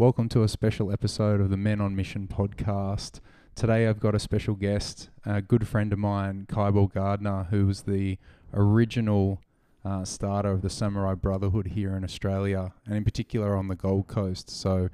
[0.00, 3.20] Welcome to a special episode of the Men on Mission podcast.
[3.54, 7.82] Today I've got a special guest, a good friend of mine, Kybal Gardner, who was
[7.82, 8.16] the
[8.54, 9.42] original
[9.84, 14.06] uh, starter of the Samurai Brotherhood here in Australia, and in particular on the Gold
[14.06, 14.48] Coast.
[14.48, 14.88] So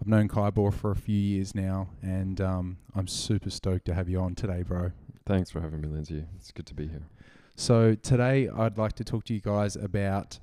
[0.00, 4.08] I've known Kybal for a few years now, and um, I'm super stoked to have
[4.08, 4.90] you on today, bro.
[5.24, 6.24] Thanks for having me, Lindsay.
[6.34, 7.06] It's good to be here.
[7.54, 10.40] So today I'd like to talk to you guys about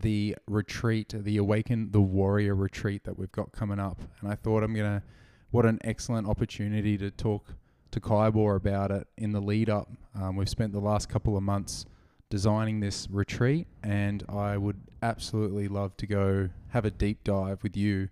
[0.00, 4.00] the retreat, the Awaken the Warrior retreat that we've got coming up.
[4.20, 5.02] And I thought I'm gonna,
[5.50, 7.54] what an excellent opportunity to talk
[7.90, 9.90] to Kybor about it in the lead up.
[10.14, 11.84] Um, we've spent the last couple of months
[12.30, 17.76] designing this retreat, and I would absolutely love to go have a deep dive with
[17.76, 18.08] you,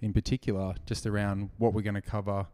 [0.00, 2.46] in particular, just around what we're going to cover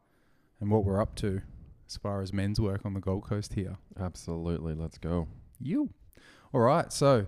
[0.60, 1.42] and what we're up to
[1.86, 3.76] as far as men's work on the Gold Coast here.
[3.98, 4.74] Absolutely.
[4.74, 5.26] Let's go.
[5.58, 5.90] You.
[6.54, 6.92] All right.
[6.92, 7.26] So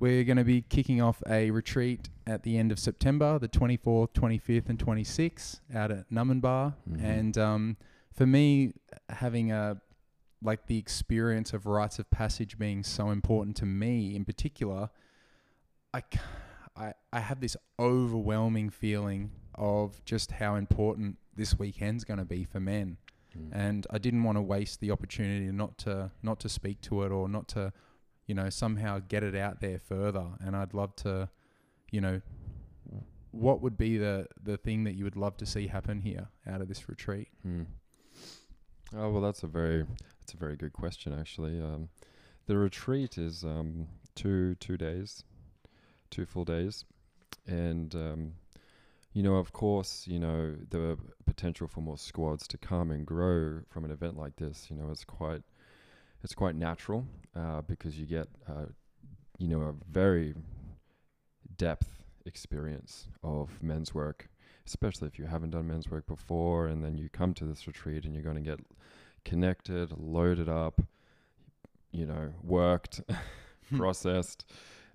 [0.00, 4.12] we're going to be kicking off a retreat at the end of September, the 24th,
[4.14, 6.74] 25th, and 26th out at Numinbah.
[6.90, 7.02] Mhm.
[7.04, 7.76] And um,
[8.12, 8.72] for me,
[9.10, 9.80] having a
[10.42, 14.88] like the experience of rites of passage being so important to me in particular,
[15.92, 16.02] I
[17.12, 22.58] I have this overwhelming feeling of just how important this weekend's going to be for
[22.60, 22.96] men
[23.38, 23.50] Mm.
[23.52, 27.12] and I didn't want to waste the opportunity not to not to speak to it
[27.12, 27.72] or not to,
[28.30, 30.24] you know, somehow get it out there further.
[30.38, 31.28] And I'd love to,
[31.90, 32.20] you know,
[33.32, 36.60] what would be the the thing that you would love to see happen here out
[36.60, 37.26] of this retreat?
[37.42, 37.62] Hmm.
[38.96, 39.84] Oh well, that's a very
[40.20, 41.60] that's a very good question actually.
[41.60, 41.88] Um,
[42.46, 45.24] the retreat is um, two two days,
[46.10, 46.84] two full days,
[47.48, 48.32] and um,
[49.12, 53.62] you know, of course, you know the potential for more squads to come and grow
[53.68, 54.68] from an event like this.
[54.70, 55.42] You know, it's quite
[56.22, 58.66] it's quite natural uh, because you get uh,
[59.38, 60.34] you know a very
[61.56, 64.28] depth experience of men's work
[64.66, 68.04] especially if you haven't done men's work before and then you come to this retreat
[68.04, 68.60] and you're going to get
[69.24, 70.80] connected, loaded up,
[71.92, 73.00] you know, worked,
[73.76, 74.44] processed,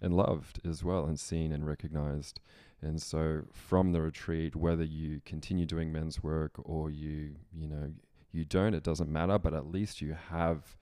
[0.02, 2.40] and loved as well, and seen and recognized.
[2.82, 7.92] And so from the retreat, whether you continue doing men's work or you, you know,
[8.32, 10.76] you don't, it doesn't matter, but at least you have,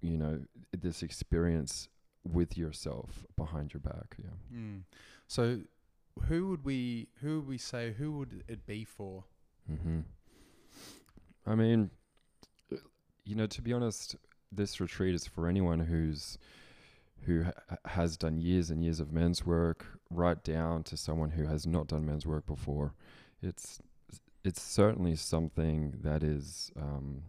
[0.00, 0.40] you know,
[0.72, 1.88] this experience
[2.24, 4.16] with yourself behind your back.
[4.18, 4.58] Yeah.
[4.58, 4.82] Mm.
[5.28, 5.60] So,
[6.28, 9.24] who would we who would we say who would it be for?
[9.70, 10.00] Mm-hmm.
[11.46, 11.90] I mean,
[13.24, 14.16] you know, to be honest,
[14.50, 16.38] this retreat is for anyone who's
[17.22, 21.46] who ha- has done years and years of men's work, right down to someone who
[21.46, 22.94] has not done men's work before.
[23.42, 23.80] It's
[24.44, 27.22] it's certainly something that is, um,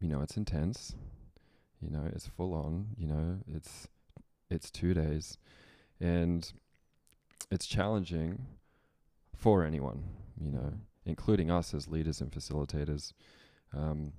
[0.00, 0.94] you know, it's intense.
[1.80, 2.88] You know, it's full on.
[2.96, 3.88] You know, it's
[4.50, 5.38] it's two days,
[6.00, 6.50] and
[7.50, 8.46] it's challenging
[9.36, 10.04] for anyone.
[10.40, 10.72] You know,
[11.04, 13.12] including us as leaders and facilitators.
[13.76, 14.12] Um,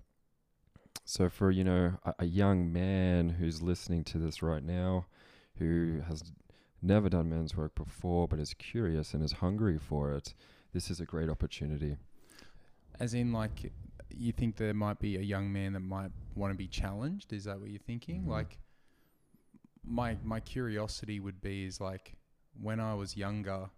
[1.06, 5.06] so for you know a, a young man who's listening to this right now,
[5.58, 6.24] who has
[6.82, 10.34] never done men's work before but is curious and is hungry for it,
[10.74, 11.98] this is a great opportunity.
[13.00, 13.72] As in, like,
[14.18, 17.32] you think there might be a young man that might want to be challenged?
[17.34, 18.24] Is that what you're thinking?
[18.24, 18.28] Mhm.
[18.28, 18.60] Like,
[19.84, 22.18] my my curiosity would be is like
[22.60, 23.70] when I was younger,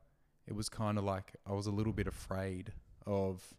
[0.47, 2.73] it was kind of like I was a little bit afraid
[3.05, 3.53] of,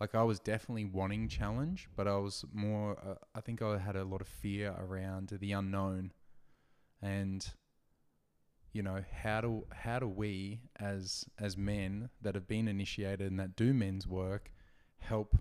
[0.00, 2.98] like, I was definitely wanting challenge, but I was more.
[2.98, 6.12] Uh, I think I had a lot of fear around the unknown,
[7.02, 7.46] and
[8.72, 13.38] you know how do how do we as as men that have been initiated and
[13.38, 14.50] that do men's work
[14.98, 15.36] help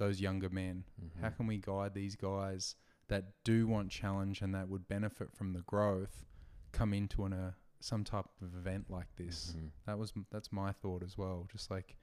[0.00, 1.22] those younger men Mm-hmm.
[1.22, 2.74] how can we guide these guys
[3.08, 6.24] that do want challenge and that would benefit from the growth
[6.72, 9.70] come into an, a some type of event like this Mhm.
[9.86, 11.96] that was that's my thought as well just like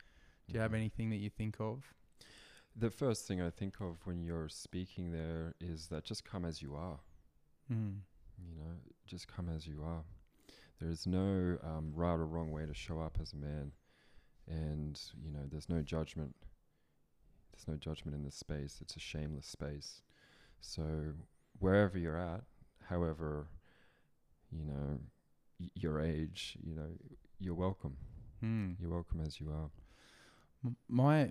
[0.47, 0.75] do you have Mhm.
[0.81, 1.93] anything that you think of
[2.79, 6.61] The first thing I think of when you're speaking there is that just come as
[6.61, 6.99] you are.
[7.71, 8.01] mm.
[8.47, 8.75] You know,
[9.07, 10.03] just come as you are.
[10.79, 13.71] There is no um, right or wrong way to show up as a man,
[14.47, 16.35] and you know, there's no judgment.
[17.57, 18.77] There's no judgment in this space.
[18.81, 20.01] It's a shameless space.
[20.61, 20.83] So
[21.59, 22.43] wherever you're at,
[22.89, 23.47] however,
[24.51, 24.99] you know,
[25.59, 26.89] y- your age, you know,
[27.39, 27.97] you're welcome.
[28.43, 28.75] Mm.
[28.79, 29.69] You're welcome as you are.
[30.65, 31.29] M- my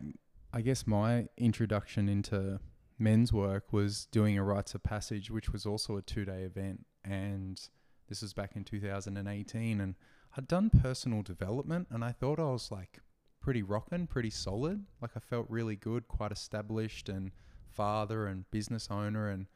[0.53, 2.61] i guess my introduction into
[2.99, 6.87] men's work was doing a rites of passage which was also a two day event
[7.05, 7.69] and
[8.09, 9.97] this was back in 2018 and
[10.37, 13.01] i'd done personal development and i thought i was like
[13.47, 17.31] pretty rocking pretty solid like i felt really good quite established and
[17.71, 19.47] father and business owner and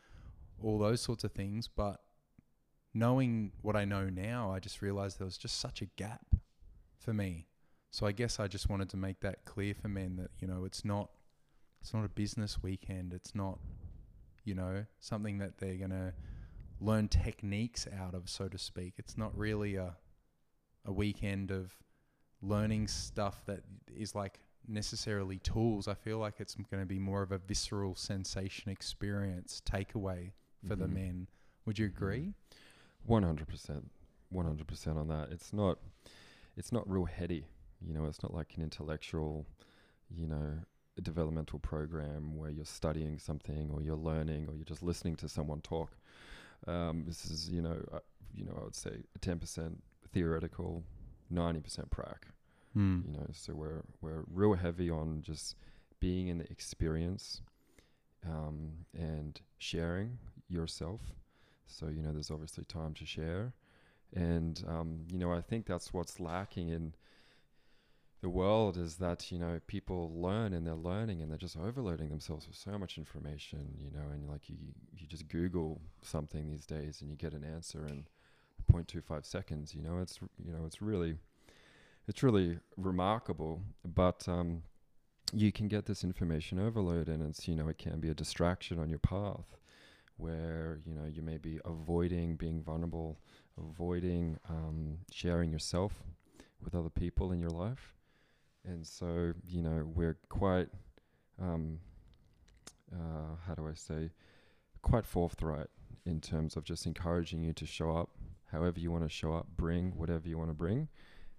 [0.62, 2.00] all those sorts of things but
[2.94, 6.36] knowing what i know now i just realized there was just such a gap
[6.98, 7.48] for me
[7.90, 10.64] So I guess I just wanted to make that clear for men that you know
[10.64, 11.10] it's not
[11.80, 13.12] it's not a business weekend.
[13.12, 13.58] It's not
[14.44, 16.12] you know something that they're gonna
[16.80, 18.94] learn techniques out of, so to speak.
[18.98, 19.96] It's not really a
[20.84, 21.74] a weekend of
[22.42, 23.60] learning stuff that
[23.94, 25.88] is like necessarily tools.
[25.88, 30.32] I feel like it's going to be more of a visceral sensation experience takeaway
[30.66, 30.92] for the Mhm.
[30.92, 31.28] men.
[31.66, 32.34] Would you agree?
[33.04, 33.90] One hundred percent,
[34.28, 35.30] one hundred percent on that.
[35.30, 35.78] It's not,
[36.56, 37.46] it's not real heady.
[37.80, 39.46] You know, it's not like an intellectual,
[40.10, 40.58] you know,
[40.98, 45.28] a developmental program where you're studying something or you're learning or you're just listening to
[45.28, 45.96] someone talk.
[46.66, 48.00] Um, this is, you know, uh,
[48.34, 49.82] you know, I would say ten percent
[50.12, 50.84] theoretical,
[51.30, 52.26] ninety percent prac.
[52.76, 53.06] Mm.
[53.06, 55.56] You know, so we're we're real heavy on just
[55.98, 57.42] being in the experience,
[58.26, 60.18] um, and sharing
[60.48, 61.00] yourself.
[61.66, 63.52] So you know, there's obviously time to share,
[64.14, 66.94] and um, you know, I think that's what's lacking in
[68.20, 72.10] the world is that you know people learn and they're learning and they're just overloading
[72.10, 73.74] themselves with so much information.
[73.78, 74.56] You know, and like you
[74.96, 78.06] you just Google something these days and you get an answer in
[78.72, 79.74] 0.25 seconds.
[79.74, 81.16] You know, it's you know it's really
[82.08, 84.62] it's really remarkable, but um,
[85.32, 88.78] you can get this information overload, and it's you know it can be a distraction
[88.78, 89.56] on your path,
[90.16, 93.18] where you know you may be avoiding being vulnerable,
[93.58, 95.92] avoiding um, sharing yourself
[96.62, 97.94] with other people in your life,
[98.64, 100.68] and so you know we're quite,
[101.40, 101.78] um,
[102.92, 104.10] uh, how do I say,
[104.82, 105.68] quite forthright
[106.06, 108.10] in terms of just encouraging you to show up
[108.52, 110.88] however you want to show up, bring whatever you want to bring.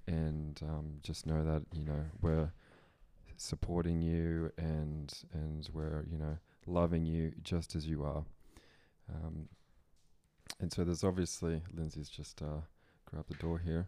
[0.08, 2.52] And um, just know that you know we're
[3.38, 8.24] supporting you and and we're you know loving you just as you are.
[9.14, 9.48] Um,
[10.60, 12.62] and so there's obviously Lindsay's just uh,
[13.06, 13.88] grabbed the door here.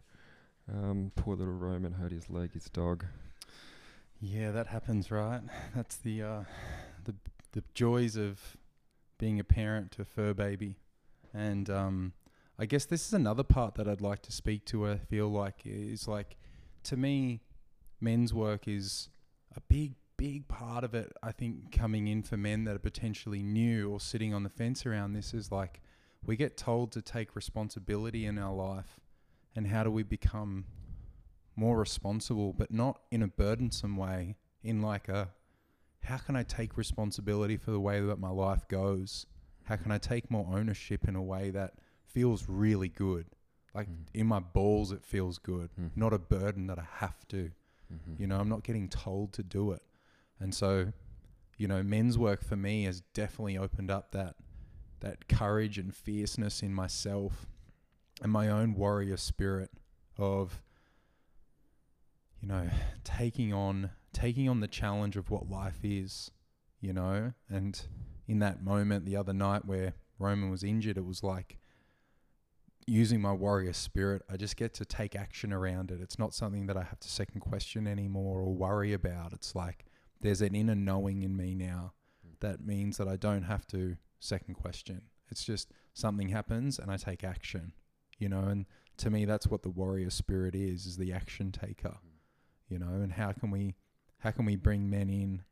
[0.72, 3.04] Um, poor little Roman hurt his leg his dog.
[4.20, 5.42] Yeah, that happens, right?
[5.74, 6.44] That's the uh,
[7.04, 7.14] the
[7.52, 8.56] the joys of
[9.18, 10.76] being a parent to a fur baby,
[11.32, 12.12] and um,
[12.58, 14.88] I guess this is another part that I'd like to speak to.
[14.88, 16.36] I feel like is like
[16.84, 17.40] to me,
[18.00, 19.08] men's work is
[19.56, 21.12] a big big part of it.
[21.22, 24.86] I think coming in for men that are potentially new or sitting on the fence
[24.86, 25.80] around this is like
[26.24, 29.00] we get told to take responsibility in our life,
[29.56, 30.66] and how do we become
[31.56, 35.30] more responsible, but not in a burdensome way, in like a
[36.04, 39.26] how can I take responsibility for the way that my life goes?
[39.64, 41.74] How can I take more ownership in a way that
[42.14, 43.26] feels really good?
[43.74, 44.06] Like Mm.
[44.14, 45.90] in my balls, it feels good, Mm.
[45.96, 47.50] not a burden that I have to.
[47.92, 48.18] Mhm.
[48.20, 49.82] You know, I'm not getting told to do it.
[50.40, 50.92] And so,
[51.58, 54.36] you know, men's work for me has definitely opened up that
[55.00, 57.46] that courage and fierceness in myself
[58.22, 59.70] and my own warrior spirit
[60.16, 60.62] of
[62.40, 62.70] you know,
[63.04, 66.30] taking on taking on the challenge of what life is,
[66.80, 67.86] you know, and
[68.28, 71.58] in that moment the other night where Roman was injured, it was like
[72.86, 76.00] using my warrior spirit, I just get to take action around it.
[76.00, 79.32] It's not something that I have to second question anymore or worry about.
[79.32, 79.84] It's like
[80.20, 81.92] there's an inner knowing in me now
[82.40, 85.02] that means that I don't have to second question.
[85.30, 87.72] It's just something happens and I take action,
[88.18, 88.66] you know, and
[88.98, 91.96] to me that's what the warrior spirit is, is the action taker,
[92.68, 93.76] you know, and how can we
[94.18, 95.42] how can we bring men in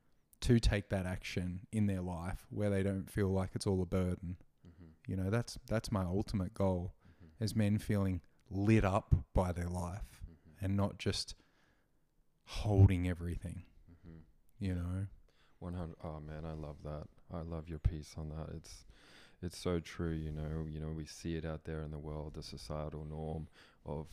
[0.41, 3.87] to take that action in their life where they don't feel like it's all a
[3.87, 4.37] burden.
[4.67, 4.89] Mhm.
[5.07, 6.95] You know, that's that's my ultimate goal
[7.43, 8.21] Is men feeling
[8.51, 10.65] lit up by their life Mhm.
[10.65, 11.35] and not just
[12.45, 14.23] holding everything, Mhm.
[14.61, 15.07] you know.
[15.59, 18.85] 100 oh man i love that i love your piece on that it's
[19.43, 22.35] it's so true you know you know we see it out there in the world
[22.35, 23.47] the societal norm
[23.87, 24.09] of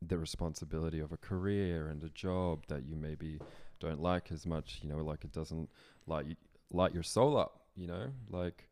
[0.00, 3.40] the responsibility of a career and a job that you maybe
[3.80, 5.68] don't like as much you know like it doesn't
[6.06, 6.36] light you,
[6.70, 8.69] light your soul up you know like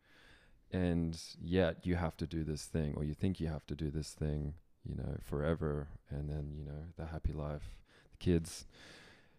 [0.73, 3.91] and yet you have to do this thing or you think you have to do
[3.91, 7.77] this thing you know forever and then you know the happy life
[8.11, 8.67] the kids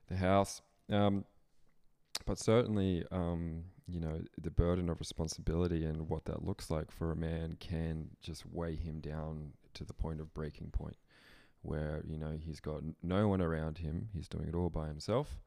[0.09, 0.61] the house.
[0.91, 1.25] Um
[2.25, 7.11] but certainly, um, you know, the burden of responsibility and what that looks like for
[7.11, 10.97] a man can just weigh him down to the point of breaking point,
[11.61, 15.39] where you know he's got no one around him, he's doing it all by himself,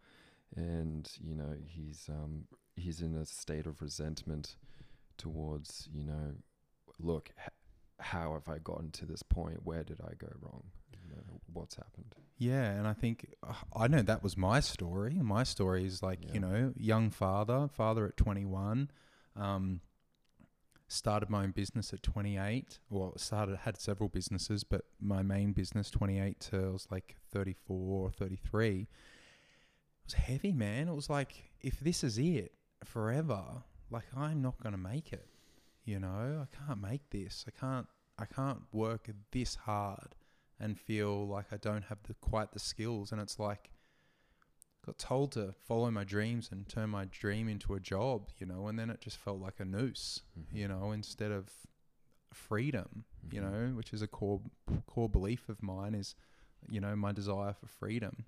[0.57, 4.57] and you know he's um, he's in a state of resentment
[5.19, 6.35] towards you know,
[6.99, 7.51] look, h-
[8.01, 9.61] how have I gotten to this point?
[9.65, 10.65] Where did I go wrong?
[10.93, 12.15] You know, what's happened?
[12.39, 15.15] Yeah, and I think uh, I know that was my story.
[15.23, 16.33] My story is like Yeah.
[16.35, 18.91] you know, young father, father at twenty one,
[19.37, 19.81] um,
[20.89, 22.79] started my own business at 28.
[22.91, 27.77] Well, started had several businesses, but my main business 28 to I was like 34
[28.07, 28.81] or 33.
[28.81, 28.89] It
[30.05, 30.89] was heavy, man.
[30.89, 32.53] It was like if this is it
[32.85, 33.63] forever,
[33.93, 35.29] like I'm not going to make it.
[35.85, 37.45] You know, I can't make this.
[37.47, 37.87] I can't
[38.19, 40.15] I can't work this hard
[40.61, 43.71] and feel like I don't have the quite the skills and it's like
[44.87, 48.67] got told to follow my dreams and turn my dream into a job, you know,
[48.69, 50.53] and then it just felt like a noose, Mhm.
[50.53, 51.49] you know, instead of
[52.33, 53.51] freedom, you Mhm.
[53.51, 54.43] know, which is a core
[54.87, 56.15] core belief of mine is,
[56.69, 58.25] you know, my desire for freedom.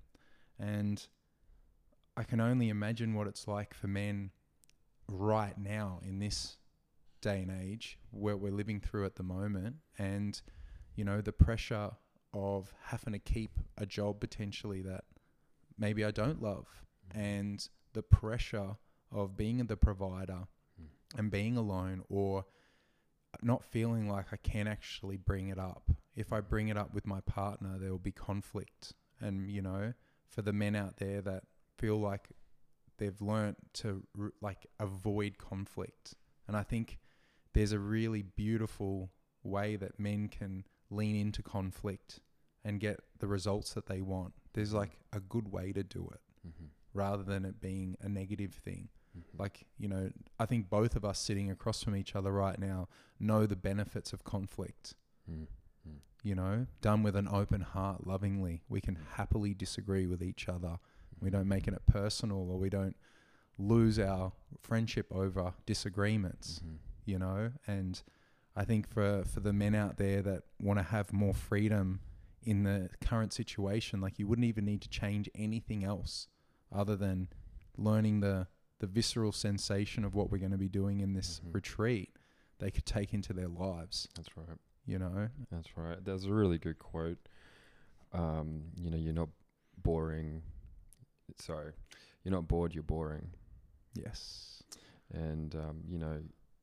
[0.59, 1.05] And
[2.17, 4.31] I can only imagine what it's like for men
[5.07, 6.57] right now in this
[7.21, 10.41] day and age where we're living through at the moment and
[10.95, 11.91] you know the pressure
[12.33, 15.03] of having to keep a job potentially that
[15.77, 17.15] maybe I don't love Mhm.
[17.19, 18.77] and the pressure
[19.11, 20.47] of being the provider
[20.79, 20.89] Mm.
[21.17, 22.45] and being alone or
[23.41, 25.89] not feeling like I can actually bring it up.
[26.15, 28.93] If I bring it up with my partner, there will be conflict.
[29.19, 29.93] And, you know,
[30.27, 31.43] for the men out there that
[31.77, 32.29] feel like
[32.97, 34.03] they've learnt to
[34.41, 36.15] like avoid conflict.
[36.47, 36.99] And I think
[37.53, 39.11] there's a really beautiful
[39.43, 42.19] way that men can lean into conflict
[42.63, 44.33] and get the results that they want.
[44.53, 46.69] There's like a good way to do it Mhm.
[46.93, 48.89] rather than it being a negative thing.
[49.17, 49.39] Mhm.
[49.39, 52.89] Like, you know, I think both of us sitting across from each other right now
[53.19, 54.95] know the benefits of conflict.
[55.29, 55.47] Mm.
[56.23, 58.63] You know, done with an open heart, lovingly.
[58.67, 60.79] We can happily disagree with each other.
[61.21, 62.95] We don't make it personal or we don't
[63.57, 66.77] lose our friendship over disagreements, Mhm.
[67.05, 67.51] you know?
[67.67, 68.01] And
[68.55, 72.01] I think for, for the men out there that want to have more freedom
[72.43, 76.27] in the current situation, like you wouldn't even need to change anything else
[76.71, 77.29] other than
[77.77, 78.47] learning the,
[78.79, 81.53] the visceral sensation of what we're going to be doing in this Mhm.
[81.55, 82.11] retreat
[82.59, 84.57] they could take into their lives, That's right.
[84.85, 85.29] you know?
[85.51, 86.01] That's right.
[86.03, 87.17] There's a really good quote.
[88.13, 89.27] Um, you know, you're not
[89.77, 90.41] boring.
[91.37, 91.71] Sorry,
[92.23, 92.73] you're not bored.
[92.73, 93.29] You're boring.
[93.93, 94.63] Yes.
[95.13, 96.19] And um, you know,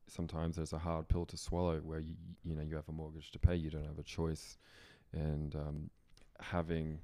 [0.07, 3.31] sometimes there's a hard pill to swallow where you you know you have a mortgage
[3.31, 3.55] to pay.
[3.55, 4.57] You don't have a choice,
[5.11, 5.89] and um,
[6.39, 6.99] having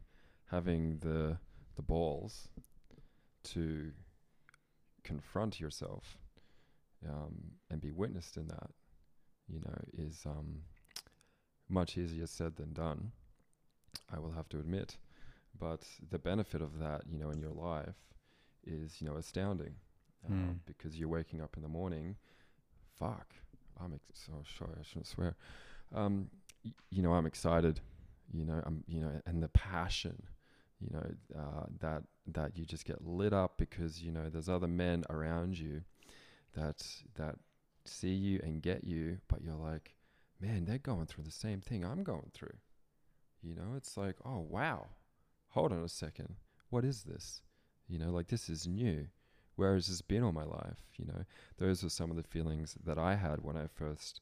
[0.45, 1.37] having the
[1.75, 2.49] the balls
[3.43, 3.91] to
[5.03, 6.17] confront yourself
[7.07, 7.35] um,
[7.69, 8.69] and be witnessed in that,
[9.47, 10.61] you know, is um,
[11.69, 13.11] much easier said than done.
[14.13, 14.97] I will have to admit,
[15.59, 17.95] but the benefit of that, you know, in your life,
[18.65, 19.75] is you know astounding,
[20.27, 20.59] um, Mm.
[20.65, 22.15] because you're waking up in the morning.
[22.97, 23.33] Fuck,
[23.79, 24.75] I'm ex- so sorry.
[24.79, 25.35] I shouldn't swear.
[25.93, 26.29] Um,
[26.63, 27.79] y- you know, I'm excited.
[28.31, 30.23] You know, I'm you know, and the passion.
[30.81, 34.67] You know uh, that that you just get lit up because you know there's other
[34.67, 35.83] men around you
[36.53, 36.85] that
[37.15, 37.35] that
[37.85, 39.95] see you and get you, but you're like,
[40.39, 42.55] man, they're going through the same thing I'm going through.
[43.41, 44.87] You know, it's like, oh wow,
[45.49, 46.35] hold on a second,
[46.69, 47.41] what is this?
[47.87, 49.07] You know, like this is new.
[49.55, 50.79] Where has this been all my life?
[50.97, 51.25] You know,
[51.57, 54.21] those are some of the feelings that I had when I first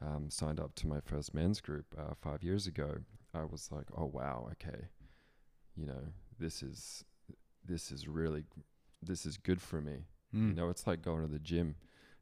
[0.00, 2.98] um, signed up to my first men's group uh, five years ago.
[3.34, 4.86] I was like, oh wow, okay,
[5.76, 7.04] you know, this is
[7.64, 8.44] this is really
[9.02, 10.04] this is good for me.
[10.34, 10.50] Mm.
[10.50, 11.76] You know, it's like going to the gym.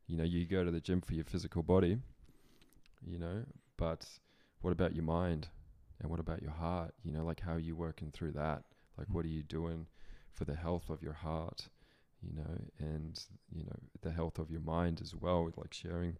[0.06, 1.98] You know, you go to the gym for your physical body,
[3.04, 3.42] you know,
[3.76, 4.06] but
[4.60, 5.48] what about your mind?
[6.00, 6.94] And what about your heart?
[7.02, 8.64] You know, like how are you working through that?
[8.98, 9.86] Like, what are you doing
[10.32, 11.68] for the health of your heart?
[12.22, 13.22] You know, and,
[13.52, 16.16] you know, the health of your mind as well, like sharing,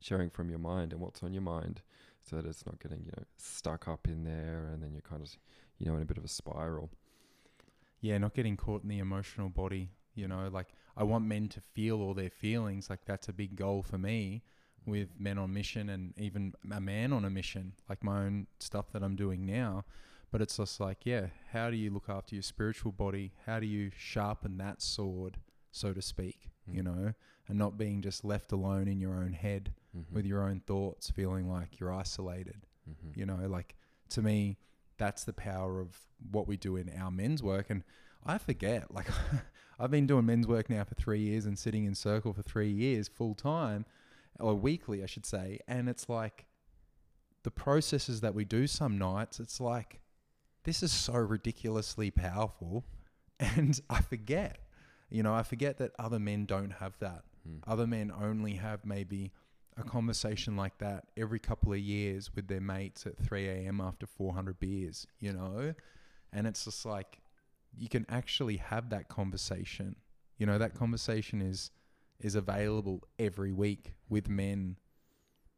[0.00, 1.82] sharing from your mind and what's on your mind
[2.22, 5.22] so that it's not getting, you know, stuck up in there and then you're kind
[5.22, 5.36] of,
[5.78, 6.90] you know, in a bit of a spiral.
[8.00, 9.90] yeah, not getting caught in the emotional body.
[10.14, 12.90] You know, like I want men to feel all their feelings.
[12.90, 14.42] Like that's a big goal for me
[14.88, 18.90] with men on mission and even a man on a mission, like my own stuff
[18.92, 19.84] that I'm doing now.
[20.30, 23.32] But it's just like, yeah, how do you look after your spiritual body?
[23.46, 25.38] How do you sharpen that sword,
[25.72, 26.84] so to speak, you Mm.
[26.84, 27.14] know,
[27.48, 30.10] and not being just left alone in your own head Mhm.
[30.12, 32.66] with your own thoughts, feeling like you're isolated.
[32.88, 33.16] Mhm.
[33.16, 33.74] You know, like
[34.10, 34.58] to me,
[34.98, 35.98] that's the power of
[36.30, 37.70] what we do in our men's work.
[37.70, 37.82] And
[38.24, 39.06] I forget, like,
[39.78, 42.70] I've been doing men's work now for three years and sitting in circle for three
[42.70, 43.86] years full time,
[44.38, 45.60] or weekly, I should say.
[45.66, 46.46] And it's like
[47.42, 50.00] the processes that we do some nights, it's like,
[50.64, 52.84] this is so ridiculously powerful.
[53.40, 54.58] And I forget,
[55.10, 57.60] you know, I forget that other men don't have that Mm.
[57.66, 59.32] other men only have maybe
[59.76, 63.80] a conversation like that every couple of years with their mates at 3 a.m.
[63.80, 65.74] after 400 beers, you know?
[66.32, 67.20] And it's just like
[67.76, 69.96] you can actually have that conversation.
[70.36, 71.70] You know, that conversation is
[72.20, 74.76] is available every week with men.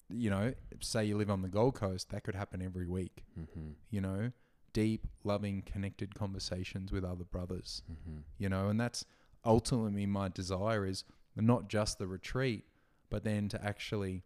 [0.08, 3.24] You know, say you live on the Gold Coast, that could happen every week.
[3.38, 3.70] Mm-hmm.
[3.90, 4.32] You know,
[4.72, 7.82] deep, loving, connected conversations with other brothers.
[7.90, 8.18] Mm-hmm.
[8.38, 9.04] You know, and that's
[9.44, 11.04] ultimately my desire is
[11.36, 12.64] not just the retreat,
[13.08, 14.24] but then to actually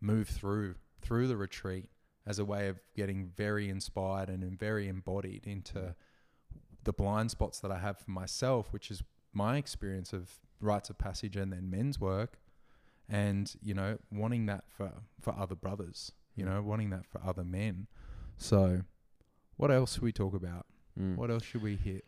[0.00, 1.88] move through through the retreat
[2.26, 5.94] as a way of getting very inspired and very embodied into
[6.84, 10.98] the blind spots that I have for myself, which is my experience of rites of
[10.98, 12.38] passage and then men's work,
[13.08, 17.44] and you know, wanting that for for other brothers, you know, wanting that for other
[17.44, 17.86] men.
[18.36, 18.82] So,
[19.56, 20.66] what else should we talk about?
[20.98, 21.16] Mm.
[21.16, 22.04] What else should we hit?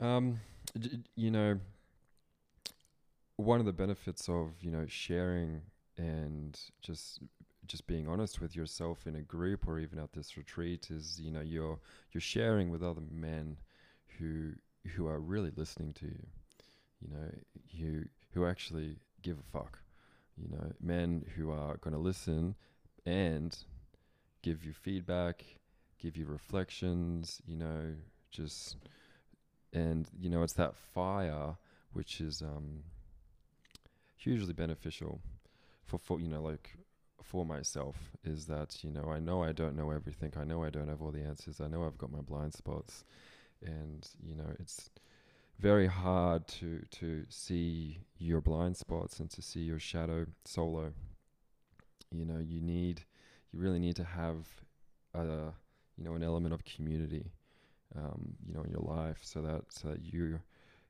[0.00, 0.40] Um,
[0.78, 1.58] d- d- you know,
[3.36, 5.62] one of the benefits of you know sharing
[5.96, 7.20] and just
[7.66, 11.30] just being honest with yourself in a group or even at this retreat is you
[11.30, 11.78] know you're
[12.12, 13.56] you're sharing with other men
[14.18, 14.52] who
[14.94, 16.26] who are really listening to you
[17.04, 17.30] you know
[17.78, 19.78] who who actually give a fuck
[20.36, 22.54] you know men who are going to listen
[23.06, 23.56] and
[24.42, 25.44] give you feedback
[25.98, 27.92] give you reflections you know
[28.30, 28.76] just
[29.72, 31.56] and you know it's that fire
[31.92, 32.82] which is um
[34.16, 35.20] hugely beneficial
[35.84, 36.76] for for you know like
[37.22, 40.32] for myself is that you know I know I don't know everything.
[40.38, 41.60] I know I don't have all the answers.
[41.60, 43.04] I know I've got my blind spots.
[43.64, 44.90] And you know it's
[45.58, 50.92] very hard to to see your blind spots and to see your shadow solo.
[52.10, 53.04] You know you need
[53.52, 54.46] you really need to have
[55.14, 55.52] a
[55.96, 57.32] you know an element of community
[57.96, 60.40] um, you know in your life so that so that you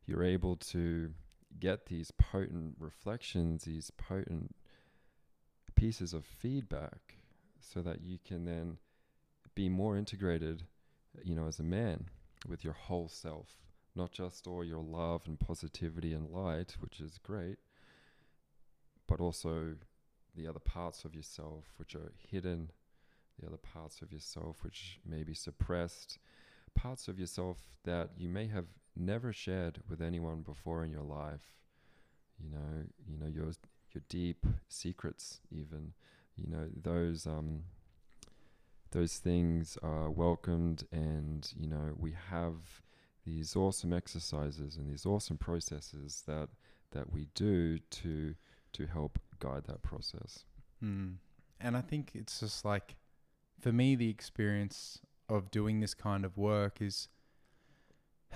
[0.06, 1.10] you're able to
[1.60, 4.54] get these potent reflections these potent
[5.76, 7.16] pieces of feedback
[7.60, 8.78] so that you can then
[9.54, 10.64] be more integrated
[11.22, 12.06] you know as a man
[12.48, 13.63] with your whole self
[13.94, 17.58] not just all your love and positivity and light which is great
[19.06, 19.74] but also
[20.36, 22.70] the other parts of yourself which are hidden
[23.40, 26.18] the other parts of yourself which may be suppressed
[26.74, 31.60] parts of yourself that you may have never shared with anyone before in your life.
[32.38, 33.52] You know you know your
[33.92, 35.92] your deep secrets even.
[36.36, 37.64] You know those um
[38.90, 42.82] those things are welcomed and you know we have
[43.24, 46.48] these awesome exercises and these awesome processes that
[46.92, 48.34] that we do to
[48.72, 50.44] to help guide that process
[50.84, 51.16] Mm.
[51.60, 52.96] And I think it's just like,
[53.60, 57.08] for me, the experience of doing this kind of work is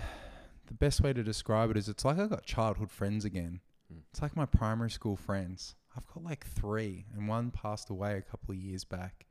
[0.67, 3.61] the best way to describe it is it's like I got childhood friends again.
[3.93, 4.03] Mm.
[4.11, 5.75] It's like my primary school friends.
[5.97, 9.27] I've got like three, and one passed away a couple of years back.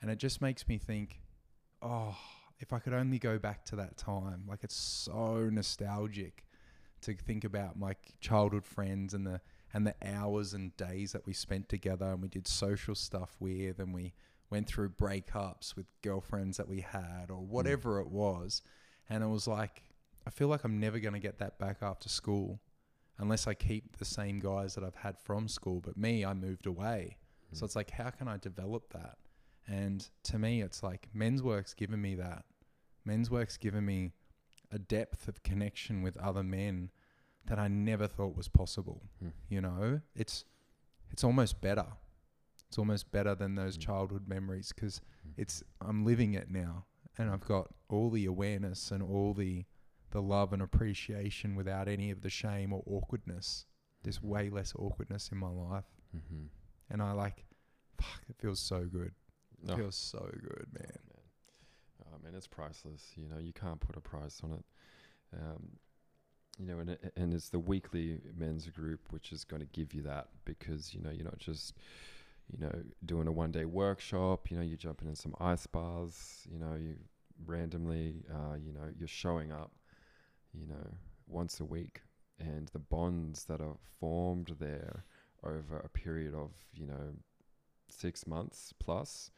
[0.00, 1.20] And it just makes me think,
[1.82, 2.16] oh,
[2.58, 4.44] if I could only go back to that time.
[4.48, 6.44] Like it's so nostalgic
[7.02, 9.40] to think about my childhood friends and the
[9.74, 13.78] and the hours and days that we spent together and we did social stuff with
[13.78, 14.14] and we
[14.48, 18.62] went through breakups with girlfriends that we had or whatever it was
[19.10, 19.82] and it was like
[20.26, 22.60] I feel like I'm never going to get that back after school
[23.18, 26.66] unless I keep the same guys that I've had from school but me I moved
[26.66, 27.18] away
[27.52, 27.64] so Mm.
[27.64, 29.18] it's like how can I develop that
[29.68, 32.44] and to me it's like men's work's given me that
[33.04, 34.12] men's work's given me
[34.70, 36.90] a depth of connection with other men
[37.46, 39.32] that I never thought was possible Mm.
[39.48, 40.44] you know it's
[41.10, 41.86] it's almost better
[42.68, 43.82] it's almost better than those Mm.
[43.82, 45.32] childhood memories because Mm.
[45.36, 46.86] it's i'm living it now
[47.18, 49.64] and i've got all the awareness and all the
[50.10, 53.66] the love and appreciation without any of the shame or awkwardness
[54.02, 55.84] there's way less awkwardness in my life
[56.16, 56.46] mm-hmm.
[56.90, 57.46] and i like
[58.00, 59.12] fuck it feels so good
[59.64, 59.76] it Oh.
[59.76, 62.14] feels so good man Oh, man.
[62.14, 63.12] Oh, man, it's priceless.
[63.16, 64.64] You know, you can't put a price on it.
[65.34, 65.78] Um,
[66.58, 70.02] you know, and and it's the weekly men's group which is going to give you
[70.02, 71.74] that because you know you're not just
[72.50, 72.72] you know
[73.04, 74.50] doing a one day workshop.
[74.50, 76.46] You know, you're jumping in some ice baths.
[76.50, 76.96] You know, you
[77.44, 79.72] randomly, uh, you know, you're showing up.
[80.54, 80.86] You know,
[81.26, 82.00] once a week,
[82.38, 85.04] and the bonds that are formed there
[85.44, 87.12] over a period of you know
[87.96, 89.30] six months plus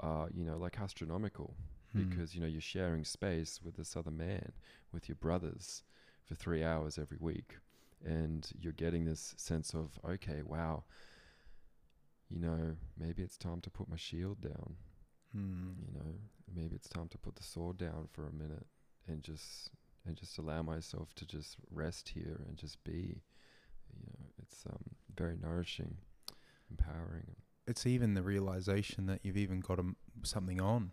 [0.00, 1.54] are you know like astronomical
[1.92, 2.00] Hmm.
[2.10, 4.52] because you know you're sharing space with this other man
[4.92, 5.82] with your brothers
[6.26, 7.56] for three hours every week
[8.04, 10.84] and you're getting this sense of okay wow
[12.28, 14.76] you know maybe it's time to put my shield down
[15.32, 15.72] Hmm.
[15.86, 16.14] you know
[16.54, 18.66] maybe it's time to put the sword down for a minute
[19.06, 19.70] and just
[20.06, 23.22] and just allow myself to just rest here and just be
[23.94, 24.84] you know it's um
[25.16, 25.96] very nourishing
[26.70, 27.34] empowering
[27.68, 29.84] it's even the realization that you've even got a
[30.22, 30.90] something on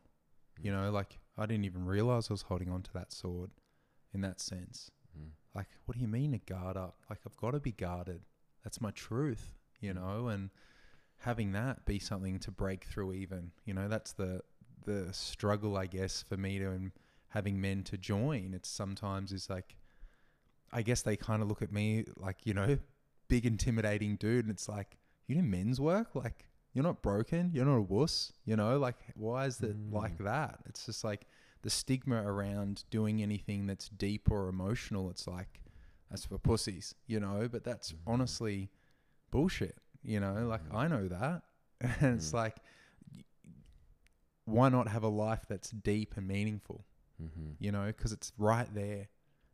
[0.62, 3.50] you know like i didn't even realize i was holding on to that sword
[4.14, 5.30] in that sense mm.
[5.56, 8.22] like what do you mean a guard up like i've got to be guarded
[8.66, 9.96] that's my truth, you Mm.
[9.96, 10.50] know, and
[11.20, 14.42] having that be something to break through even, you know, that's the
[14.86, 16.92] the struggle I guess for me to um,
[17.30, 18.54] having men to join.
[18.54, 19.78] It's sometimes is like
[20.74, 22.80] I guess they kind of look at me like, you know,
[23.28, 26.16] big intimidating dude and it's like, you do men's work?
[26.16, 30.18] Like you're not broken, you're not a wuss, you know, like why is it like
[30.20, 30.26] Mm.
[30.26, 30.60] that?
[30.68, 31.26] It's just like
[31.64, 35.62] the stigma around doing anything that's deep or emotional, it's like
[36.12, 37.98] that's for pussies, you know, but that's Mhm.
[38.06, 38.70] honestly
[39.32, 40.76] bullshit, you know, like Mhm.
[40.76, 41.44] I know that.
[42.02, 42.34] And it's Mm.
[42.36, 42.58] like
[44.46, 46.86] why not have a life that's deep and meaningful,
[47.22, 47.52] Mm-hmm.
[47.60, 49.08] you know, because it's right there.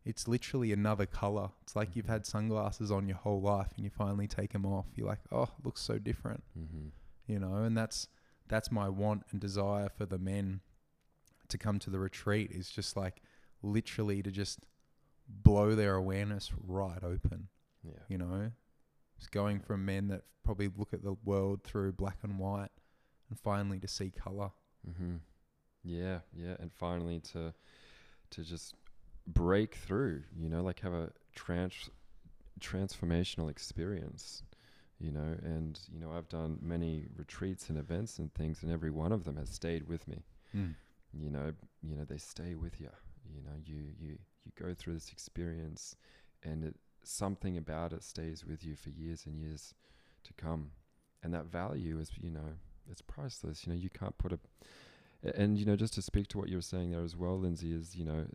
[0.03, 1.51] It's literally another color.
[1.62, 2.10] It's like you've Mhm.
[2.10, 4.88] had sunglasses on your whole life and you finally take them off.
[4.95, 6.88] You're like, "Oh, it looks so different." Mm-hmm.
[7.32, 8.08] You know and that's
[8.48, 10.60] that's my want and desire for the men
[11.48, 13.22] to come to the retreat is just like
[13.63, 14.60] literally to just
[15.28, 17.48] blow their awareness right open
[17.84, 18.04] Yeah.
[18.10, 18.52] you know
[19.17, 22.72] it's going from men that probably look at the world through black and white
[23.30, 24.52] and finally to see color
[24.89, 25.17] Mm-hmm.
[25.84, 27.54] Yeah, yeah, and finally to
[28.32, 28.74] to just
[29.28, 31.89] break through, you know, like have a trans
[32.60, 34.44] transformational experience,
[35.02, 38.92] you know, and you know, I've done many retreats and events and things, and every
[38.92, 40.24] one of them has stayed with me.
[40.52, 40.72] Hmm.
[41.14, 42.90] You know, you know, they stay with you.
[43.34, 45.96] You know, you you you go through this experience,
[46.44, 49.74] and it something about it stays with you for years and years
[50.24, 50.72] to come,
[51.24, 52.54] and that value is, you know,
[52.90, 53.66] it's priceless.
[53.66, 54.40] You know, you can't put a-
[55.36, 57.72] and you know just to speak to what you were saying there as well lindsay
[57.72, 58.26] is you know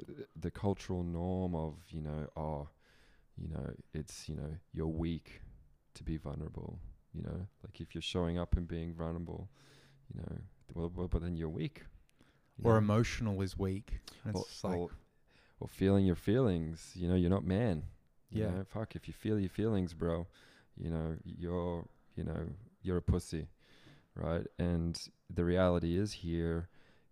[0.41, 2.69] the cultural norm of you know oh
[3.37, 5.41] you know it's you know you're weak
[5.97, 6.79] to be vulnerable
[7.15, 7.47] you know?
[7.65, 9.49] Like if you're showing up and being vulnerable
[10.13, 10.37] you know
[10.75, 11.85] well, well but then you're weak
[12.59, 12.79] you or know?
[12.79, 14.01] emotional is weak.
[14.27, 14.91] It's or, like or,
[15.61, 17.85] or feeling your feelings you know you're not man
[18.31, 18.51] you Yeah.
[18.51, 18.65] know?
[18.65, 20.27] Fuck if you feel your feelings bro
[20.77, 22.49] you know you're you know
[22.83, 23.49] you're a pussy
[24.15, 24.47] right?
[24.59, 26.69] And the reality is here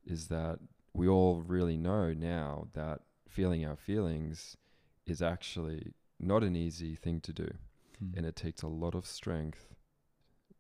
[0.07, 0.59] is that
[0.95, 4.57] we all really know now that feeling our feelings
[5.07, 7.49] is actually not an easy thing to do
[7.99, 8.17] hmm.
[8.17, 9.75] and it takes a lot of strength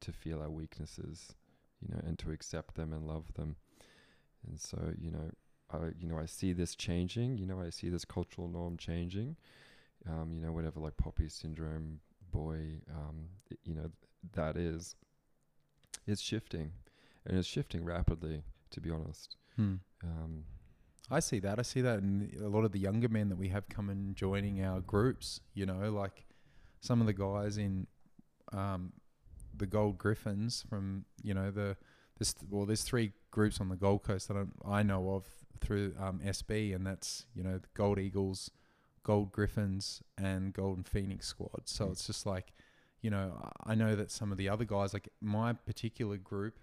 [0.01, 1.35] to feel our weaknesses
[1.81, 3.57] you know and to accept them and love them
[4.47, 5.31] and so you know
[5.73, 9.37] i you know i see this changing you know i see this cultural norm changing
[10.09, 12.59] um you know whatever like poppy syndrome boy
[12.91, 13.91] um i- you know
[14.33, 14.95] that is
[16.07, 16.73] it's shifting
[17.27, 19.75] and it's shifting rapidly to be honest Hmm.
[20.03, 20.45] um
[21.11, 21.59] I see that.
[21.59, 24.17] I see that in a lot of the younger men that we have come and
[24.17, 25.39] joining our groups.
[25.53, 26.25] You know, like
[26.85, 27.87] some of the guys in
[28.53, 28.93] um,
[29.57, 31.77] the Gold Griffins from you know the
[32.19, 35.25] this well, there's three groups on the Gold Coast that I, I know of
[35.61, 38.51] through um, SB, and that's you know the Gold Eagles,
[39.03, 41.63] Gold Griffins, and Golden Phoenix squad.
[41.65, 41.93] So Mm.
[41.93, 42.53] it's just like,
[43.01, 46.59] you know, I know that some of the other guys, like my particular group,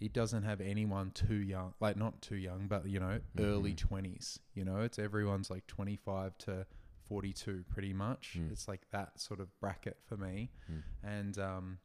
[0.00, 3.78] it doesn't have anyone too young, like not too young, but you know, early Mhm.
[3.78, 4.38] twenties.
[4.54, 6.66] You know, it's everyone's like twenty five to
[7.08, 8.36] forty two, pretty much.
[8.38, 8.52] Mm.
[8.52, 10.82] It's like that sort of bracket for me, mm.
[11.02, 11.78] and um,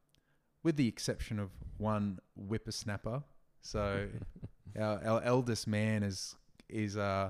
[0.64, 3.24] with the exception of one whippersnapper.
[3.62, 4.08] So
[4.80, 6.36] our, our eldest man is
[6.70, 7.30] is uh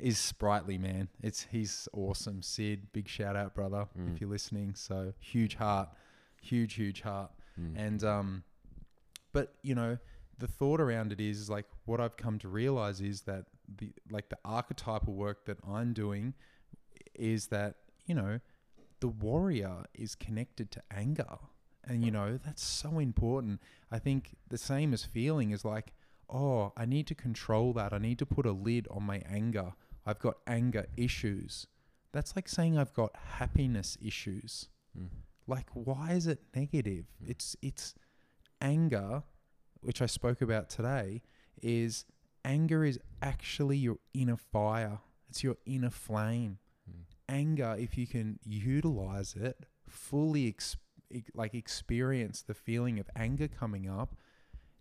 [0.00, 1.08] is sprightly man.
[1.22, 2.42] It's he's awesome.
[2.42, 4.14] Sid, big shout out, brother, Mm.
[4.14, 4.74] if you're listening.
[4.74, 5.88] So huge heart,
[6.42, 7.30] huge huge heart.
[7.60, 7.74] Mm.
[7.76, 8.42] And um,
[9.32, 9.98] but you know,
[10.38, 13.46] the thought around it is like what I've come to realize is that
[13.78, 16.34] the like the archetypal work that I'm doing
[17.18, 17.76] is that
[18.06, 18.40] you know
[19.00, 21.38] the warrior is connected to anger,
[21.84, 23.60] and you know that's so important.
[23.90, 25.92] I think the same as feeling is like,
[26.28, 27.92] oh, I need to control that.
[27.92, 29.72] I need to put a lid on my anger.
[30.06, 31.66] I've got anger issues.
[32.12, 35.08] That's like saying I've got happiness issues Mm.
[35.46, 37.28] like why is it negative Mm.
[37.30, 37.94] it's it's
[38.62, 39.22] anger
[39.82, 41.20] which i spoke about today
[41.62, 42.06] is
[42.44, 46.58] anger is actually your inner fire it's your inner flame.
[47.28, 50.76] Anger if you can utilize it fully ex-
[51.34, 54.14] like experience the feeling of anger coming up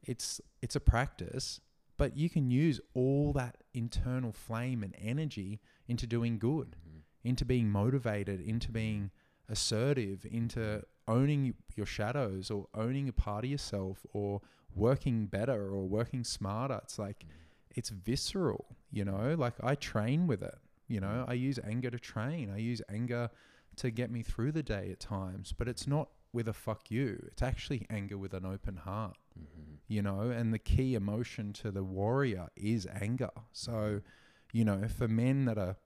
[0.04, 1.60] it's it's a practice
[1.98, 7.02] but you can use all that internal flame and energy into doing good Mhm.
[7.24, 9.12] into being motivated, into being
[9.50, 14.42] assertive, into owning your shadows or owning a part of yourself or
[14.74, 16.80] working better or working smarter.
[16.84, 17.30] It's like, Mm.
[17.72, 19.36] it's visceral, you know?
[19.36, 20.58] Like I train with it,
[20.88, 21.26] you know?
[21.28, 22.50] I use anger to train.
[22.50, 23.30] I use anger
[23.78, 27.24] to get me through the day at times, but it's not with a fuck you.
[27.32, 29.78] It's actually anger with an open heart Mhm.
[29.88, 33.30] you know, and the key emotion to the warrior is anger.
[33.52, 34.02] So,
[34.52, 35.78] you know, for men that are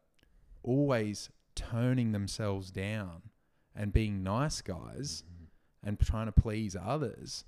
[0.63, 3.29] always toning themselves down
[3.75, 5.47] and being nice guys Mhm.
[5.83, 7.45] and trying to please others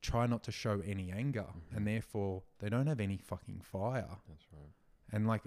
[0.00, 1.76] try not to show any anger Mhm.
[1.76, 4.72] and therefore they don't have any fucking fire That's right.
[5.14, 5.42] And like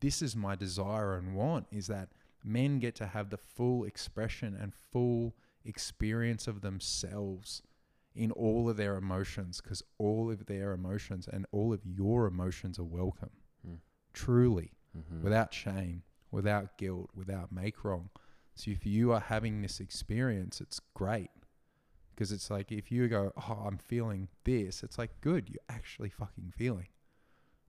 [0.00, 2.08] this is my desire and want is that
[2.44, 7.62] men get to have the full expression and full experience of themselves
[8.14, 12.78] in all of their emotions because all of their emotions and all of your emotions
[12.78, 13.30] are welcome.
[13.66, 13.78] Mm.
[14.12, 14.72] truly.
[14.98, 15.22] Mhm.
[15.22, 18.10] without shame without guilt without make wrong.
[18.54, 21.30] So if you are having this experience it's great.
[22.10, 26.10] Because it's like if you go oh i'm feeling this it's like good you're actually
[26.10, 26.88] fucking feeling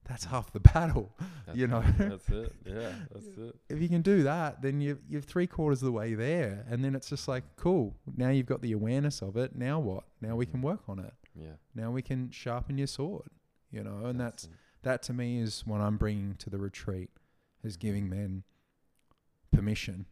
[0.06, 1.14] that's half the battle
[1.46, 2.52] That's you know That's it.
[2.66, 3.56] Yeah, that's it.
[3.68, 6.84] if you can do that, then you you're three quarters of the way there, and
[6.84, 7.94] then it's just like cool.
[8.16, 9.54] Now you've got the awareness of it.
[9.56, 10.04] Now what?
[10.20, 10.64] Now we can Mhm.
[10.64, 11.14] work on it.
[11.34, 11.54] Yeah.
[11.74, 13.28] Now we can sharpen your sword.
[13.70, 14.50] You know, and that's it.
[14.82, 17.10] that to me is what I'm bringing to the retreat,
[17.62, 18.44] is giving men
[19.50, 20.06] permission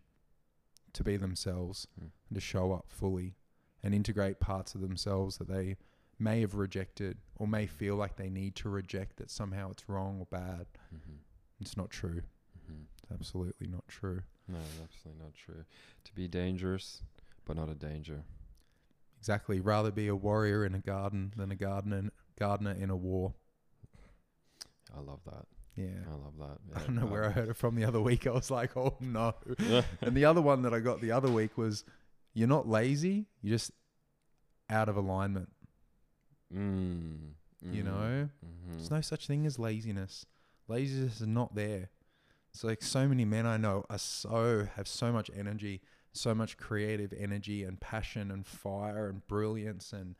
[0.95, 2.11] to be themselves Mm.
[2.29, 3.35] and to show up fully
[3.83, 5.77] and integrate parts of themselves that they
[6.23, 10.19] may have rejected or may feel like they need to reject that somehow it's wrong
[10.21, 10.67] or bad.
[10.95, 11.19] Mhm.
[11.61, 12.23] It's not true.
[12.71, 12.87] Mhm.
[13.03, 14.23] It's absolutely not true.
[14.49, 15.65] No, absolutely not true.
[16.05, 17.03] To be dangerous,
[17.45, 18.25] but not a danger.
[19.19, 19.61] Exactly.
[19.61, 23.35] Rather be a warrior in a garden than a gardener gardener in a war.
[24.95, 25.47] I love that.
[25.77, 26.05] Yeah.
[26.07, 26.59] I love that.
[26.77, 28.27] I don't know where I heard it from the other week.
[28.27, 29.35] I was like, oh no.
[30.01, 31.85] and the other one that I got the other week was
[32.35, 33.71] you're not lazy, you're just
[34.69, 35.51] out of alignment.
[36.55, 38.29] Mm, You mhm, know?
[38.45, 38.71] mhm.
[38.77, 40.27] There's no such thing as laziness.
[40.69, 41.91] Laziness is not there.
[42.51, 45.81] It's like so many men I know are so have so much energy,
[46.13, 50.17] so much creative energy and passion and fire and brilliance and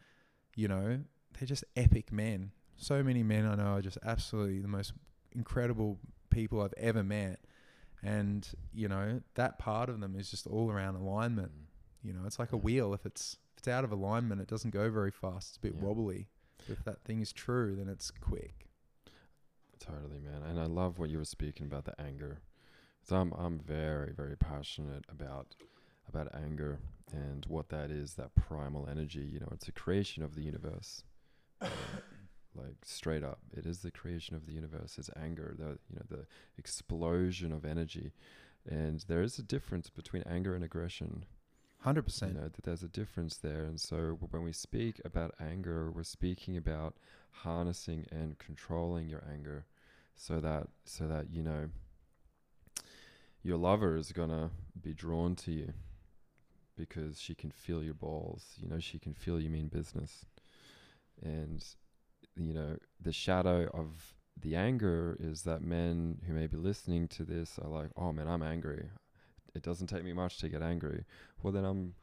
[0.55, 1.01] you know,
[1.39, 2.53] they're just epic men.
[2.77, 4.93] So many men I know are just absolutely the most
[5.33, 5.99] incredible
[6.31, 7.41] people I've ever met.
[8.03, 11.53] And, you know, that part of them is just all around alignment.
[11.53, 11.65] Mm.
[12.03, 12.93] You know, it's like a wheel.
[12.93, 15.51] If it's it's out of alignment, it doesn't go very fast.
[15.51, 15.83] It's a bit Yeah.
[15.83, 16.27] wobbly.
[16.67, 18.69] If that thing is true, then it's quick.
[19.79, 20.43] Totally, man.
[20.43, 22.41] And I love what you were speaking about the anger.
[23.05, 25.55] So I'm I'm very very passionate about
[26.09, 26.81] about anger
[27.13, 28.15] and what that is.
[28.15, 29.21] That primal energy.
[29.33, 31.05] You know, it's a creation of the universe.
[31.63, 31.69] Uh,
[32.55, 34.99] like straight up, it is the creation of the universe.
[34.99, 35.55] It's anger.
[35.57, 36.27] The you know the
[36.59, 38.13] explosion of energy.
[38.69, 41.25] And there is a difference between anger and aggression.
[41.83, 42.35] Hundred you percent.
[42.35, 46.57] know that there's a difference there and so when we speak about anger we're speaking
[46.57, 46.95] about
[47.31, 49.67] harnessing and controlling your anger
[50.15, 51.71] so that so that you know
[53.43, 55.73] your lover is gonna be drawn to you
[56.77, 60.25] because she can feel your balls you know she can feel you mean business
[61.23, 61.65] and
[62.37, 67.25] you know the shadow of the anger is that men who may be listening to
[67.25, 68.85] this are like oh man i'm angry
[69.55, 71.05] it doesn't take me much to get angry.
[71.43, 71.95] Well then i'm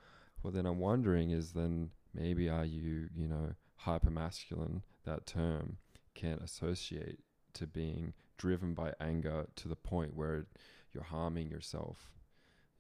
[0.44, 5.78] well then i'm wondering is then maybe are you you know hyper masculine that term
[6.16, 7.20] can associate
[7.54, 10.46] to being driven by anger to the point where
[10.94, 12.12] you're harming yourself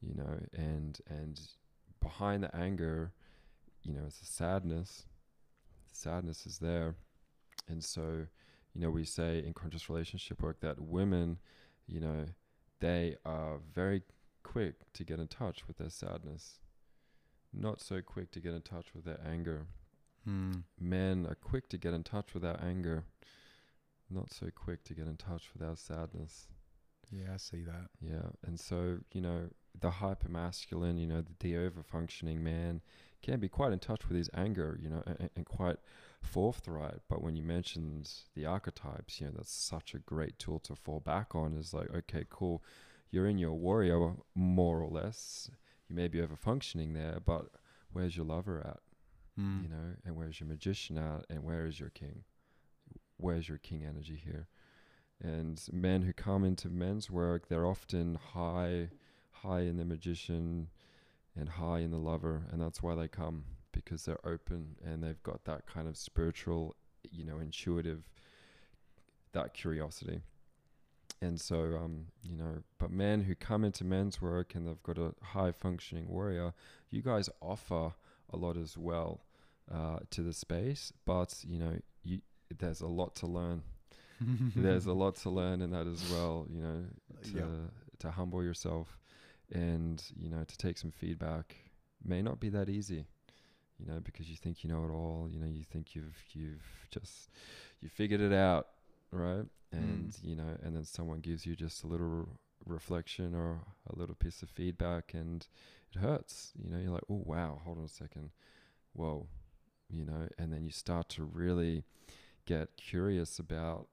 [0.01, 1.39] you know and and
[2.01, 3.11] behind the anger
[3.83, 5.05] you know it's a sadness.
[5.91, 6.95] Sadness is there.
[7.67, 8.25] And so
[8.73, 11.39] you know we say in conscious relationship work that women
[11.87, 12.25] you know
[12.79, 14.03] they are very
[14.49, 16.59] quick to get in touch with their sadness,
[17.53, 19.67] not so quick to get in touch with their anger.
[20.27, 20.63] Mm.
[20.79, 23.03] Men are quick to get in touch with our anger,
[24.09, 26.47] not so quick to get in touch with our sadness.
[27.11, 27.89] Yeah, I see that.
[28.01, 32.81] Yeah, and so you know the hyper masculine, you know, the, the over functioning man
[33.21, 35.77] can be quite in touch with his anger, you know, and, and quite
[36.21, 36.99] forthright.
[37.07, 40.99] But when you mentioned the archetypes, you know, that's such a great tool to fall
[40.99, 41.53] back on.
[41.53, 42.63] Is like, okay, cool,
[43.11, 45.49] you're in your warrior more or less.
[45.87, 47.47] You may be over functioning there, but
[47.91, 48.79] where's your lover at?
[49.39, 49.63] Mm.
[49.63, 51.25] You know, and where's your magician at?
[51.29, 52.23] And where is your king?
[53.17, 54.47] Where's your king energy here?
[55.21, 58.89] And men who come into men's work, they're often high,
[59.31, 60.69] high in the magician
[61.35, 65.21] and high in the lover, and that's why they come because they're open and they've
[65.23, 68.09] got that kind of spiritual, you know, intuitive,
[69.33, 70.21] that curiosity.
[71.21, 74.97] And so, um, you know, but men who come into men's work and they've got
[74.97, 76.53] a high functioning warrior,
[76.89, 77.93] you guys offer
[78.31, 79.21] a lot as well
[79.73, 82.21] uh, to the space, but you know, you
[82.57, 83.63] there's a lot to learn.
[84.55, 86.47] there's a lot to learn in that as well.
[86.49, 86.83] You know,
[87.23, 87.67] to Yeah.
[87.99, 88.97] to humble yourself
[89.51, 91.55] and you know to take some feedback
[92.03, 93.05] may not be that easy.
[93.77, 95.27] You know, because you think you know it all.
[95.29, 97.29] You know, you think you've you've just
[97.81, 98.67] you figured it out,
[99.11, 99.45] right?
[99.45, 99.77] Mm.
[99.77, 104.15] And you know, and then someone gives you just a little reflection or a little
[104.15, 105.47] piece of feedback and
[105.93, 106.51] it hurts.
[106.61, 108.31] You know, you're like, oh wow, hold on a second,
[108.93, 109.27] whoa,
[109.89, 111.83] you know, and then you start to really
[112.45, 113.87] get curious about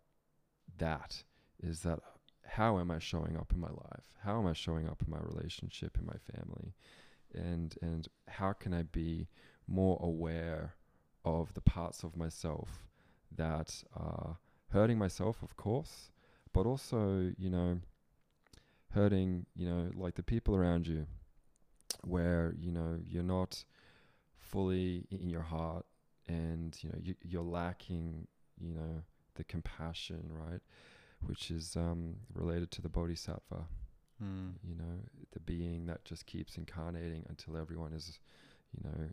[0.79, 1.24] that.
[1.62, 2.00] Is that
[2.48, 4.05] how am I showing up in my life?
[4.22, 6.74] How am I showing up in my relationship, in my family,
[7.35, 9.29] and and how can I be
[9.66, 10.74] more aware
[11.24, 12.87] of the parts of myself
[13.35, 14.38] that are
[14.70, 16.11] hurting myself, of course,
[16.52, 17.81] but also, you know,
[18.90, 21.07] hurting, you know, like the people around you,
[22.05, 23.64] where, you know, you're not
[24.38, 25.85] fully in your heart
[26.29, 28.26] and, you know, you, you're lacking,
[28.59, 29.02] you know,
[29.35, 30.61] the compassion, right?
[31.20, 33.66] Which is um, related to the bodhisattva,
[34.22, 34.55] Mm.
[34.66, 35.02] you know,
[35.33, 38.18] the being that just keeps incarnating until everyone is,
[38.72, 39.11] you know,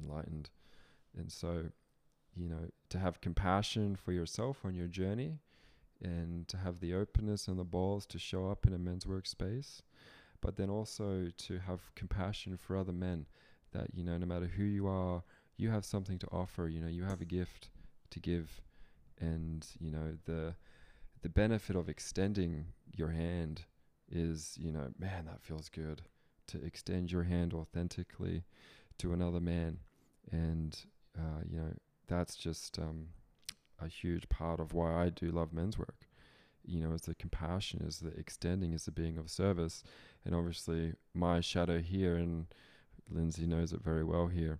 [0.00, 0.50] enlightened.
[1.18, 1.64] And so,
[2.36, 5.38] you know, to have compassion for yourself on your journey
[6.02, 9.82] and to have the openness and the balls to show up in a men's workspace,
[10.40, 13.26] but then also to have compassion for other men
[13.72, 15.22] that, you know, no matter who you are,
[15.56, 17.68] you have something to offer, you know, you have a gift
[18.10, 18.60] to give.
[19.20, 20.54] And, you know, the
[21.22, 22.64] the benefit of extending
[22.96, 23.66] your hand
[24.10, 26.00] is, you know, man, that feels good
[26.46, 28.44] to extend your hand authentically
[28.98, 29.80] to another man.
[30.32, 30.78] And,
[31.18, 31.74] uh, you know,
[32.10, 33.06] that's just um,
[33.80, 36.06] a huge part of why I do love men's work.
[36.66, 39.82] You know, is the compassion, is the extending, is the being of service.
[40.24, 42.46] And obviously, my shadow here, and
[43.10, 44.58] Lindsay knows it very well here,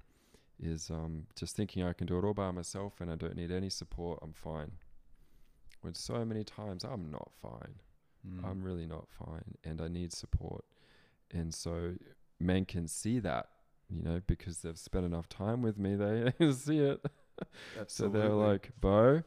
[0.63, 3.51] is um, just thinking I can do it all by myself and I don't need
[3.51, 4.73] any support, I'm fine.
[5.81, 7.75] When so many times I'm not fine.
[8.27, 8.45] Mm.
[8.45, 10.65] I'm really not fine and I need support.
[11.33, 11.95] And so
[12.39, 13.47] men can see that,
[13.89, 17.05] you know, because they've spent enough time with me, they see it.
[17.87, 19.22] So they're like, Bo,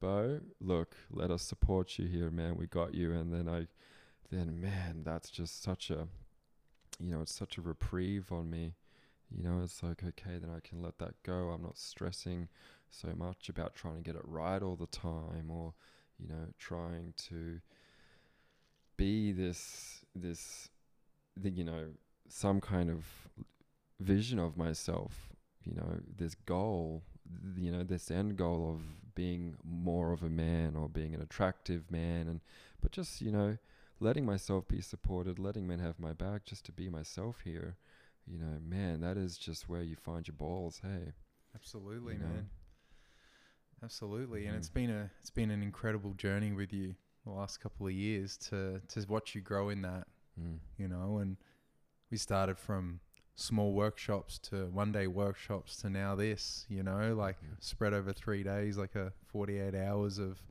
[0.00, 2.56] Bo, look, let us support you here, man.
[2.56, 3.12] We got you.
[3.12, 3.66] And then I,
[4.30, 6.08] then man, that's just such a,
[6.98, 8.74] you know, it's such a reprieve on me.
[9.34, 11.50] You know, it's like, okay, then I can let that go.
[11.50, 12.48] I'm not stressing
[12.90, 15.74] so much about trying to get it right all the time or,
[16.18, 17.60] you know, trying to
[18.96, 20.68] be this, this,
[21.36, 21.88] the, you know,
[22.28, 23.04] some kind of
[24.00, 25.30] vision of myself,
[25.64, 27.02] you know, this goal,
[27.56, 31.90] you know, this end goal of being more of a man or being an attractive
[31.90, 32.40] man and
[32.80, 33.56] but just, you know,
[34.00, 37.76] letting myself be supported, letting men have my back just to be myself here.
[38.26, 41.12] You know, man, that is just where you find your balls, hey.
[41.54, 42.26] Absolutely, you know.
[42.26, 42.50] man.
[43.82, 44.58] Absolutely, and Mhm.
[44.58, 48.36] it's been a it's been an incredible journey with you the last couple of years
[48.38, 50.06] to to watch you grow in that,
[50.40, 50.58] Mm.
[50.76, 51.18] you know.
[51.18, 51.36] And
[52.10, 53.00] we started from
[53.36, 57.48] small workshops to one day workshops to now this, you know, like Yeah.
[57.60, 60.42] spread over three days, like a forty eight hours of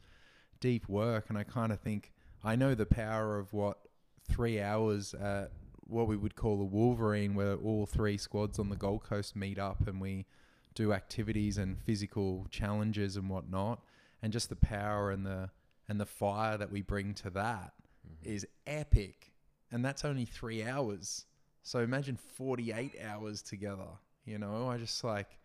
[0.59, 1.29] deep work.
[1.29, 3.87] And I kind of think I know the power of what
[4.23, 5.51] three hours at
[5.87, 9.59] what we would call a Wolverine, where all three squads on the Gold Coast meet
[9.59, 10.25] up and we
[10.73, 13.83] do activities and physical challenges and whatnot,
[14.21, 15.49] and just the power and the
[15.87, 17.73] and the fire that we bring to that
[18.07, 18.25] Mhm.
[18.25, 19.31] is epic.
[19.71, 21.25] And that's only three hours.
[21.65, 23.87] So imagine 48 hours together.
[24.23, 25.39] You know, I just like,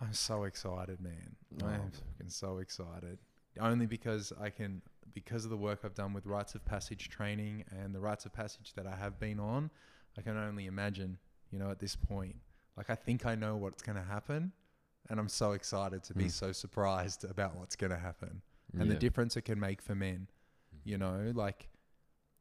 [0.00, 1.36] I'm so excited, man.
[1.62, 3.18] Oh, I am fucking so excited.
[3.60, 4.82] Only because I can,
[5.14, 8.32] because of the work I've done with rites of passage training and the rites of
[8.32, 9.70] passage that I have been on,
[10.18, 11.18] I can only imagine,
[11.52, 12.34] you know, at this point.
[12.76, 14.50] Like, I think I know what's going to happen.
[15.08, 16.32] And I'm so excited to be Mm.
[16.32, 18.42] so surprised about what's going to happen
[18.76, 20.28] and the difference it can make for men.
[20.82, 21.68] You know, like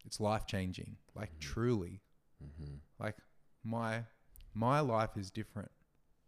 [0.05, 0.97] it's life changing.
[1.15, 1.39] Like Mhm.
[1.39, 2.01] truly,
[2.43, 2.79] Mhm.
[2.99, 3.17] like
[3.63, 4.05] my
[4.53, 5.71] my life is different.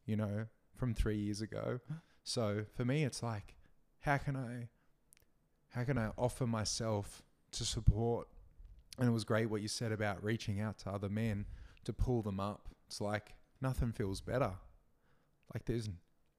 [0.05, 1.79] You know, from three years ago.
[2.23, 3.55] So for me, it's like,
[4.01, 4.69] how can I,
[5.69, 8.27] how can I offer myself to support?
[8.99, 11.47] And it was great what you said about reaching out to other men
[11.83, 12.69] to pull them up.
[12.85, 14.53] It's like nothing feels better.
[15.51, 15.89] Like there's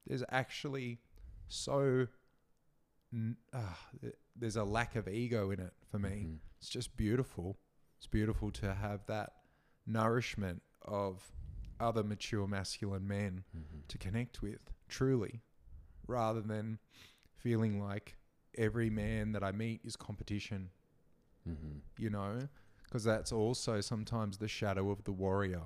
[0.07, 1.01] there's actually
[1.49, 2.07] so
[3.53, 3.79] ah,
[4.35, 6.09] there's a lack of ego in it for me.
[6.27, 6.39] Mhm.
[6.59, 7.59] It's just beautiful.
[7.97, 9.33] It's beautiful to have that
[9.85, 11.31] nourishment of
[11.79, 13.87] other mature masculine men Mhm.
[13.87, 15.41] to connect with, truly,
[16.07, 16.79] rather than
[17.35, 18.17] feeling like
[18.55, 20.71] every man that I meet is competition,
[21.47, 21.81] Mhm.
[21.97, 22.47] you know?
[22.83, 25.65] Because that's also sometimes the shadow of the warrior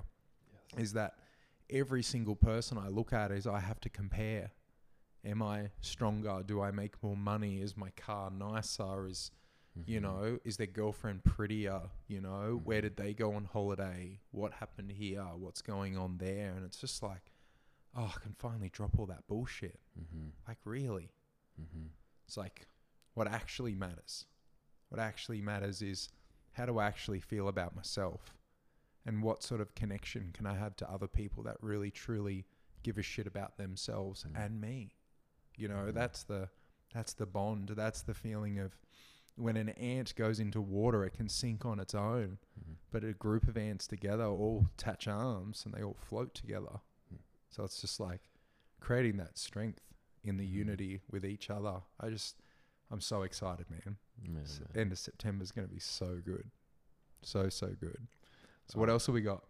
[0.72, 0.80] Yes.
[0.80, 1.18] is that
[1.70, 4.52] every single person I look at is I have to compare.
[5.24, 6.42] Am I stronger?
[6.42, 7.60] Do I make more money?
[7.60, 9.06] Is my car nicer?
[9.06, 9.30] Is
[9.86, 10.02] you Mhm.
[10.02, 11.90] know, is their girlfriend prettier?
[12.06, 12.82] You know, where Mhm.
[12.82, 14.20] did they go on holiday?
[14.30, 15.22] What happened here?
[15.36, 16.54] What's going on there?
[16.54, 17.32] And it's just like,
[17.94, 19.80] oh, I can finally drop all that bullshit.
[19.98, 20.32] Mhm.
[20.46, 21.12] Like, really?
[21.60, 21.90] Mhm.
[22.26, 22.68] It's like,
[23.14, 24.26] what actually matters?
[24.88, 26.08] What actually matters is
[26.52, 28.34] how do I actually feel about myself?
[29.04, 32.46] And what sort of connection can I have to other people that really truly
[32.82, 34.36] give a shit about themselves Mm.
[34.36, 34.94] and me?
[35.56, 35.94] You know, Mhm.
[35.94, 36.50] that's the
[36.94, 37.68] that's the bond.
[37.68, 38.78] That's the feeling of
[39.38, 42.38] when an ant goes into water, it can sink on its own.
[42.60, 42.76] Mhm.
[42.90, 46.80] But a group of ants together all attach arms and they all float together.
[47.12, 47.18] Mm.
[47.50, 48.30] So it's just like
[48.80, 49.82] creating that strength
[50.24, 50.52] in the Mhm.
[50.52, 51.82] unity with each other.
[52.00, 52.42] I just,
[52.90, 53.98] I'm so excited, man.
[54.22, 54.70] Yeah, S- man.
[54.74, 56.50] End of September is going to be so good.
[57.22, 58.08] So, so good.
[58.66, 59.44] So, what Um, else have we got?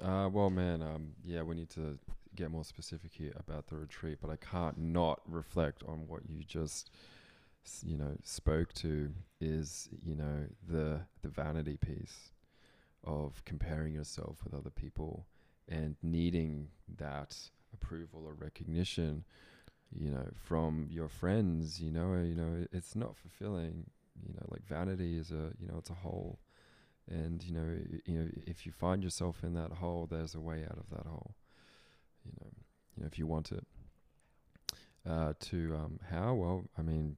[0.00, 1.98] Uh, well, man, um, yeah, we need to
[2.34, 6.44] get more specific here about the retreat, but I can't not reflect on what you
[6.44, 6.90] just,
[7.84, 12.32] you know, spoke to is, you know, the the vanity piece
[13.04, 15.26] of comparing yourself with other people
[15.68, 17.36] and needing that
[17.72, 19.24] approval or recognition,
[19.92, 21.80] you know, from your friends.
[21.80, 23.90] You know, you know, it's not fulfilling.
[24.26, 26.40] You know, like vanity is a, you know, it's a hole
[27.10, 30.64] and you know you know if you find yourself in that hole there's a way
[30.64, 31.34] out of that hole
[32.24, 32.50] you know
[32.96, 33.66] you know if you want it
[35.08, 37.16] uh to um how well i mean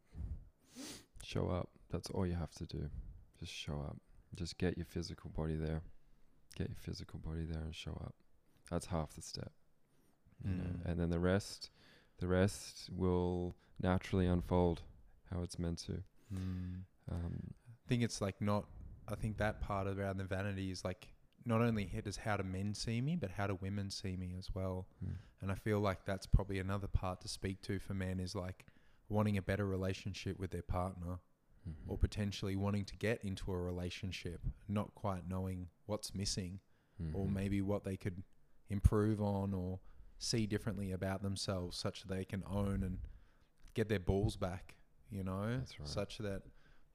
[1.22, 1.68] show up.
[1.90, 2.88] That's all you have to do.
[3.38, 3.96] Just show up.
[4.34, 5.82] Just get your physical body there.
[6.56, 8.14] Get your physical body there and show up.
[8.70, 9.52] That's half the step
[10.44, 10.64] you know?
[10.64, 10.90] Mm.
[10.90, 11.70] and then the rest
[12.18, 14.82] the rest will naturally unfold
[15.30, 16.02] how it's meant to.
[16.34, 16.82] Mm.
[17.10, 18.66] um I think it's like not,
[19.08, 21.08] I think that part around the vanity is like
[21.44, 24.34] not only hit as how do men see me, but how do women see me
[24.38, 24.86] as well.
[25.04, 28.34] mm, And I feel like that's probably another part to speak to for men is
[28.34, 28.66] like
[29.10, 31.18] wanting a better relationship with their partner
[31.68, 36.60] mhm, or potentially wanting to get into a relationship, not quite knowing what's missing
[37.14, 37.32] or mhm.
[37.32, 38.22] maybe what they could
[38.68, 39.80] improve on or
[40.18, 42.98] see differently about themselves such that they can own and
[43.74, 44.76] get their balls back,
[45.10, 45.88] you know, That's right.
[45.88, 46.42] such that,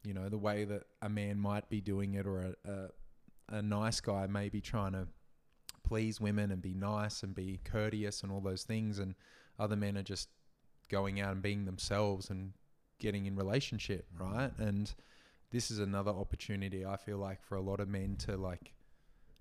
[0.04, 3.62] you know, the way that a man might be doing it or a, a, a
[3.62, 5.08] nice guy may be trying to
[5.84, 9.16] please women and be nice and be courteous and all those things and
[9.58, 10.30] other men are just
[10.90, 12.54] going out and being themselves and
[13.00, 14.20] getting in relationship, Mhm.
[14.20, 14.58] right?
[14.58, 14.94] And
[15.52, 18.74] this is another opportunity I feel like for a lot of men to like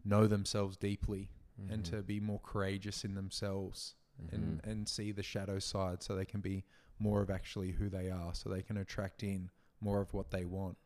[0.04, 1.90] know themselves deeply and Mhm.
[1.90, 3.94] to be more courageous in themselves
[4.30, 4.66] and Mhm.
[4.70, 6.64] and see the shadow side so they can be
[6.98, 10.44] more of actually who they are so they can attract in more of what they
[10.44, 10.78] want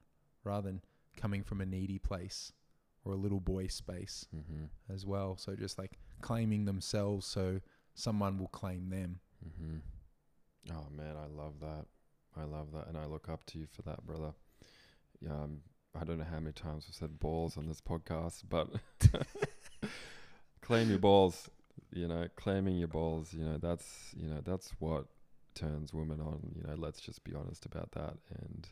[0.44, 0.82] rather than
[1.16, 2.52] coming from a needy place
[3.04, 4.70] or a little boy space Mhm.
[4.88, 7.60] as well so just like claiming themselves so
[7.94, 9.78] someone will claim them hmm
[10.70, 11.86] Oh man, I love that.
[12.36, 14.32] I love that, and I look up to you for that, brother.
[15.20, 15.60] Yeah, um,
[15.98, 18.68] I don't know how many times we've said balls on this podcast, but
[20.60, 21.50] claim your balls.
[21.92, 23.32] You know, claiming your balls.
[23.32, 25.06] You know, that's you know that's what
[25.54, 26.52] turns women on.
[26.54, 28.16] You know, let's just be honest about that.
[28.42, 28.68] And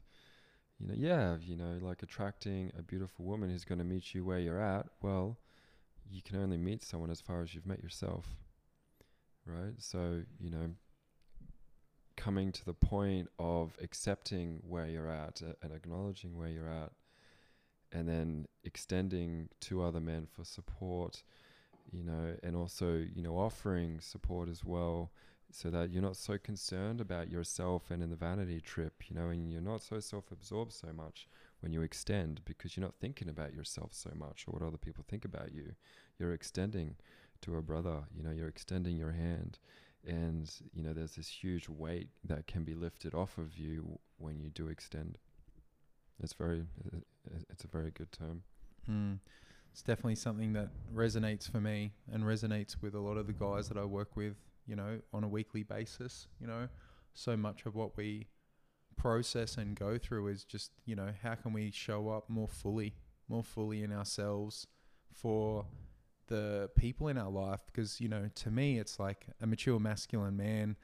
[0.79, 4.25] you know, yeah, you know, like attracting a beautiful woman who's going to meet you
[4.25, 4.87] where you're at.
[5.03, 5.39] Well,
[6.11, 8.27] you can only meet someone as far as you've met yourself,
[9.47, 9.75] right?
[9.79, 10.71] So you know,
[12.27, 16.91] coming to the point of accepting where you're at uh, and acknowledging where you're at
[17.93, 21.23] and then extending to other men for support
[21.93, 25.13] you know and also you know offering support as well
[25.53, 29.29] so that you're not so concerned about yourself and in the vanity trip you know
[29.29, 31.29] and you're not so self-absorbed so much
[31.61, 35.05] when you extend because you're not thinking about yourself so much or what other people
[35.09, 35.75] think about you.
[36.19, 36.97] You're extending
[37.43, 39.61] to a brother you know you're extending your hand
[40.07, 44.41] and you know there's this huge weight that can be lifted off of you when
[44.41, 45.19] you do extend
[46.23, 46.99] it's very uh,
[47.51, 48.43] it's a very good term
[48.91, 49.19] Mm.
[49.73, 53.69] It's definitely something that resonates for me and resonates with a lot of the guys
[53.69, 54.37] that I work with,
[54.67, 56.29] you know, on a weekly basis.
[56.41, 56.69] You know,
[57.13, 58.29] so much of what we
[58.97, 62.95] process and go through is just, you know, how can we show up more fully,
[63.29, 64.67] more fully in ourselves
[65.13, 65.67] for
[66.29, 67.61] the people in our life?
[67.67, 70.77] Because, you know, to me, it's like a mature masculine man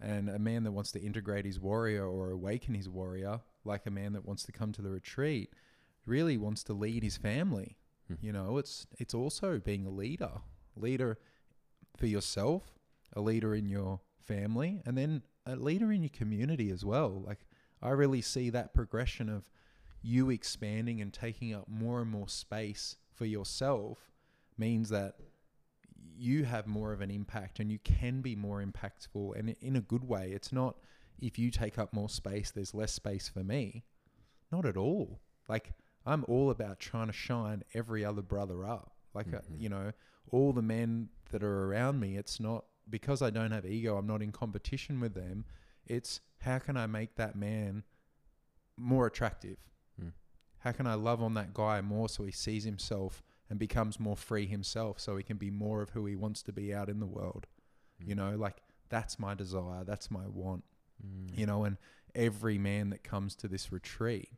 [0.00, 3.90] and a man that wants to integrate his warrior or awaken his warrior, like a
[3.90, 5.52] man that wants to come to the retreat
[6.06, 7.76] really wants to lead his family.
[8.08, 8.14] Hmm.
[8.20, 10.30] You know, it's it's also being a leader,
[10.76, 11.18] leader
[11.96, 12.62] for yourself,
[13.14, 17.22] a leader in your family, and then a leader in your community as well.
[17.26, 17.46] Like
[17.82, 19.50] I really see that progression of
[20.02, 24.10] you expanding and taking up more and more space for yourself
[24.58, 25.16] means that
[26.18, 29.80] you have more of an impact and you can be more impactful and in a
[29.80, 30.32] good way.
[30.32, 30.76] It's not
[31.20, 33.84] if you take up more space, there's less space for me.
[34.52, 35.20] Not at all.
[35.48, 35.72] Like
[36.04, 38.92] I'm all about trying to shine every other brother up.
[39.14, 39.60] Like uh, Mhm.
[39.60, 39.92] you know,
[40.30, 42.16] all the men that are around me.
[42.16, 43.96] It's not because I don't have ego.
[43.96, 45.44] I'm not in competition with them.
[45.86, 47.84] It's how can I make that man
[48.76, 49.58] more attractive?
[50.00, 50.12] Mm.
[50.58, 54.16] How can I love on that guy more so he sees himself and becomes more
[54.16, 57.00] free himself so he can be more of who he wants to be out in
[57.00, 57.46] the world?
[57.98, 58.18] You Mm.
[58.18, 60.64] know, like that's my desire, that's my want,
[61.04, 61.36] Mm.
[61.38, 61.76] you know, and
[62.14, 64.30] every man that comes to this retreat,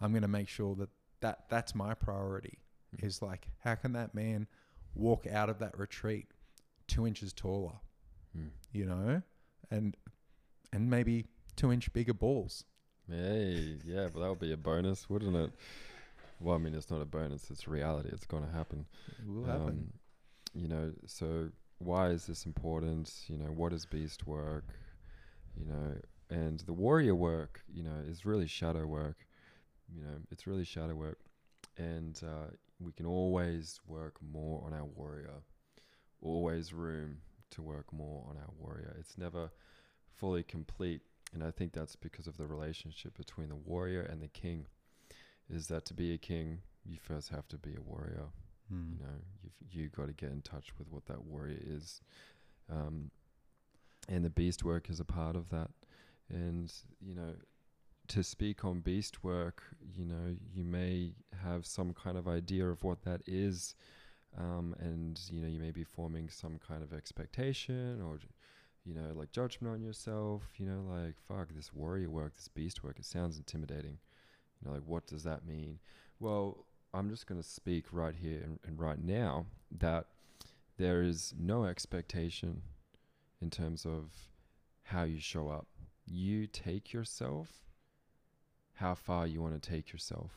[0.00, 0.90] I'm going to make sure that,
[1.20, 2.58] that that's my priority
[2.96, 3.04] Mm.
[3.04, 4.46] is like, how can that man
[4.94, 6.28] walk out of that retreat
[6.86, 7.80] two inches taller,
[8.36, 8.50] Mm.
[8.72, 9.22] you know,
[9.70, 9.96] and,
[10.72, 11.26] and maybe
[11.56, 12.64] two inch bigger balls.
[13.08, 15.52] Hey, yeah, but that would be a bonus, wouldn't it?
[16.44, 18.10] Well, I mean, it's not a bonus; it's reality.
[18.12, 18.84] It's going to happen.
[19.18, 19.68] It will happen.
[19.68, 19.92] Um,
[20.52, 23.10] you know, so why is this important?
[23.28, 24.66] You know, what is beast work?
[25.56, 25.94] You know,
[26.28, 29.26] and the warrior work, you know, is really shadow work.
[29.88, 31.20] You know, it's really shadow work,
[31.78, 35.42] and uh, we can always work more on our warrior.
[36.20, 37.18] Always room
[37.52, 38.94] to work more on our warrior.
[38.98, 39.50] It's never
[40.14, 41.00] fully complete,
[41.32, 44.66] and I think that's because of the relationship between the warrior and the king.
[45.50, 48.28] Is that to be a king, you first have to be a warrior.
[48.72, 48.92] Mm.
[48.92, 52.00] you know you've you got to get in touch with what that warrior is.
[52.70, 53.10] Um
[54.08, 55.70] and the beast work is a part of that.
[56.30, 57.34] And you know
[58.08, 59.62] to speak on beast work
[59.96, 63.74] you know you may have some kind of idea of what that is
[64.38, 68.18] um and you know you may be forming some kind of expectation or
[68.84, 72.84] you know like judgment on yourself you know like fuck this warrior work this beast
[72.84, 73.98] work it sounds intimidating
[74.64, 75.78] you know like what does that mean
[76.18, 79.46] well I'm just going to speak right here and, and right now
[79.78, 80.06] that
[80.78, 82.62] there is no expectation
[83.42, 84.10] in terms of
[84.84, 85.66] how you show up.
[86.06, 87.48] You take yourself
[88.74, 90.30] how far you want to take yourself.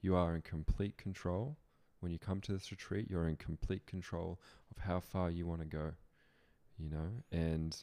[0.00, 1.56] You are in complete control.
[2.00, 4.38] When you come to this retreat, you're in complete control
[4.70, 5.92] of how far you want to go.
[6.78, 7.76] You know, and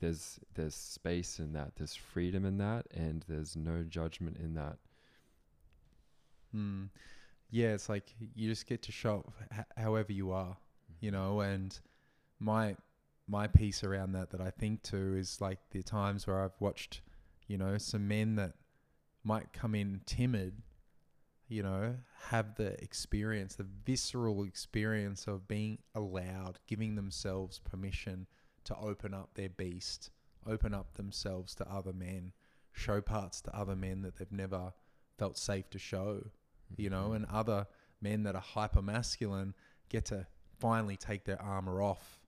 [0.00, 4.78] there's there's space in that, there's freedom in that, and there's no judgment in that.
[6.54, 6.88] Mm.
[7.50, 10.56] Yeah, it's like you just get to show up h- however you are,
[11.00, 11.40] you know.
[11.40, 11.78] And
[12.38, 12.76] my
[13.28, 17.02] my piece around that that I think too is like the times where I've watched,
[17.46, 18.54] you know, some men that
[19.24, 20.62] might come in timid,
[21.48, 21.96] you know,
[22.28, 28.26] have the experience, the visceral experience of being allowed, giving themselves permission
[28.64, 30.10] to open up their beast,
[30.46, 32.32] open up themselves to other men,
[32.72, 34.72] show parts to other men that they've never
[35.18, 36.22] felt safe to show
[36.76, 37.16] you know, mm-hmm.
[37.16, 37.66] and other
[38.00, 39.54] men that are hyper masculine
[39.88, 40.26] get to
[40.58, 42.20] finally take their armor off,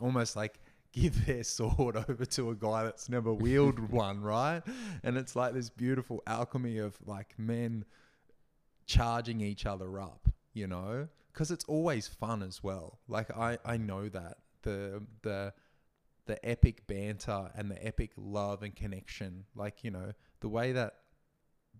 [0.00, 0.60] almost like
[0.92, 4.62] give their sword over to a guy that's never wielded one, right?
[5.02, 7.84] And it's like this beautiful alchemy of like men
[8.86, 12.98] charging each other up, you know, because it's always fun as well.
[13.08, 15.52] Like I, I know that the the
[16.26, 20.94] the epic banter and the epic love and connection, like you know, the way that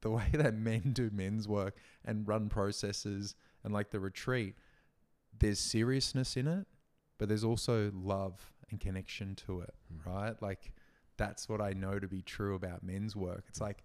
[0.05, 3.35] the way that men do men's work and run processes
[3.65, 4.55] and like the retreat,
[5.41, 6.67] there's seriousness in it,
[7.19, 10.07] but there's also love and connection to it, Mm.
[10.07, 10.41] right?
[10.43, 10.73] Like
[11.17, 13.45] that's what I know to be true about men's work.
[13.49, 13.85] It's like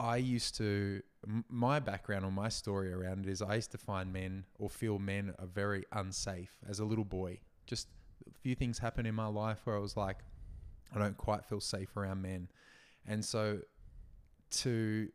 [0.00, 3.78] I used to, m- my background or my story around it is I used to
[3.78, 7.38] find men or feel men are very unsafe as a little boy.
[7.66, 7.88] Just
[8.28, 10.18] a few things happened in my life where I was like,
[10.94, 12.48] I don't quite feel safe around men.
[13.06, 13.60] And so
[14.62, 15.08] to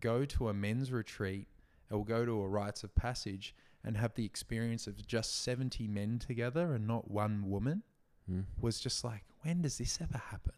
[0.00, 1.48] go to a men's retreat
[1.90, 3.54] or go to a rites of passage
[3.84, 7.82] and have the experience of just 70 men together and not one woman
[8.28, 8.44] Mm.
[8.60, 10.54] was just like, when does this ever happen?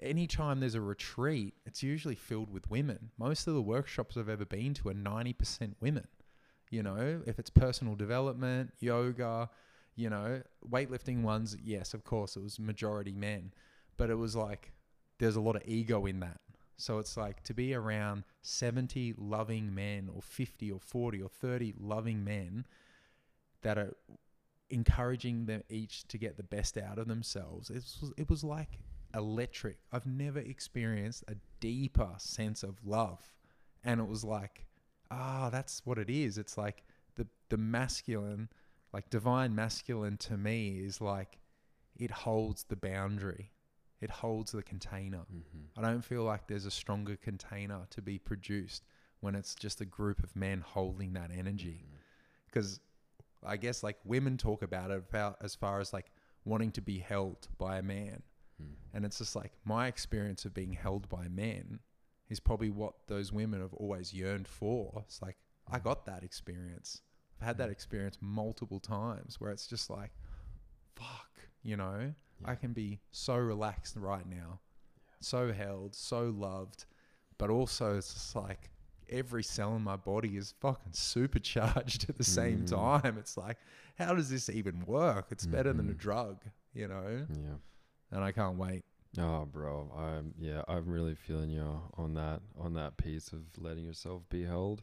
[0.00, 3.10] Anytime there's a retreat, it's usually filled with women.
[3.18, 6.06] Most of the workshops I've ever been to are 90% women.
[6.70, 9.50] You know, if it's personal development, yoga,
[9.96, 13.52] you know, weightlifting ones, yes, of course, it was majority men.
[13.96, 14.72] But it was like,
[15.18, 16.40] there's a lot of ego in that.
[16.76, 21.74] So it's like to be around 70 loving men or 50 or 40 or 30
[21.78, 22.66] loving men
[23.62, 23.96] that are
[24.68, 27.70] encouraging them each to get the best out of themselves.
[27.70, 28.78] It was, it was like
[29.14, 29.78] electric.
[29.92, 33.32] I've never experienced a deeper sense of love.
[33.84, 34.66] And it was like,
[35.10, 36.38] ah, that's what it is.
[36.38, 36.82] It's like
[37.14, 38.48] the, the masculine,
[38.92, 41.38] like divine masculine to me is like
[41.96, 43.52] it holds the boundary,
[44.00, 45.24] it holds the container.
[45.32, 45.78] Mm-hmm.
[45.78, 48.84] I don't feel like there's a stronger container to be produced
[49.20, 51.84] when it's just a group of men holding that energy.
[51.84, 51.96] Mm-hmm.
[52.46, 52.80] Because
[53.44, 56.10] I guess like women talk about it about as far as like
[56.44, 58.22] wanting to be held by a man.
[58.62, 58.74] Mm.
[58.94, 61.80] And it's just like my experience of being held by men
[62.28, 65.02] is probably what those women have always yearned for.
[65.06, 65.36] It's like,
[65.70, 67.02] I got that experience.
[67.40, 70.12] I've had that experience multiple times where it's just like,
[70.94, 71.30] fuck,
[71.62, 72.14] you know,
[72.44, 74.60] I can be so relaxed right now,
[75.20, 76.84] so held, so loved,
[77.38, 78.70] but also it's just like,
[79.08, 83.02] every cell in my body is fucking supercharged at the same Mm.
[83.02, 83.18] time.
[83.18, 83.56] It's like,
[83.98, 85.26] how does this even work?
[85.30, 85.98] It's better than a Mhm.
[85.98, 86.38] drug,
[86.74, 87.26] you know?
[87.30, 87.56] Yeah.
[88.10, 88.84] And I can't wait.
[89.18, 89.90] Oh, bro.
[89.96, 90.62] I'm yeah.
[90.68, 94.82] I'm really feeling you on that on that piece of letting yourself be held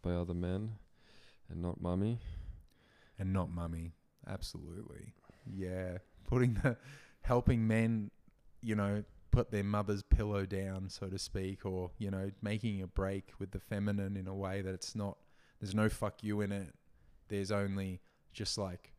[0.00, 0.78] by other men,
[1.50, 2.20] and not mummy.
[3.18, 3.92] And not mummy.
[4.26, 5.12] Absolutely.
[5.46, 5.98] Yeah.
[6.26, 6.76] Putting the,
[7.22, 8.10] helping men,
[8.62, 12.86] you know, put their mother's pillow down, so to speak, or, you know, making a
[12.86, 15.18] break with the feminine in a way that it's not,
[15.60, 16.72] there's no fuck you in it.
[17.28, 18.00] There's only
[18.32, 18.92] just like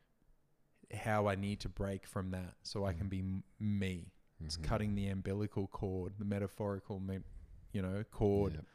[0.93, 4.11] how I need to break from that so I can be m- me.
[4.43, 4.63] It's Mhm.
[4.63, 7.23] cutting the umbilical cord, the metaphorical, me-
[7.73, 8.65] you know, cord Yep.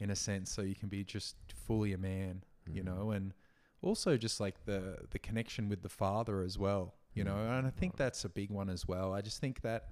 [0.00, 2.86] in a sense, so you can be just fully a man, you Mhm.
[2.86, 3.34] know, and
[3.82, 7.58] also just like the the connection with the father as well, you know, Mm.
[7.58, 9.12] and I think that's a big one as well.
[9.12, 9.88] I just think that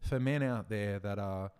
[0.00, 1.50] for men out there that are,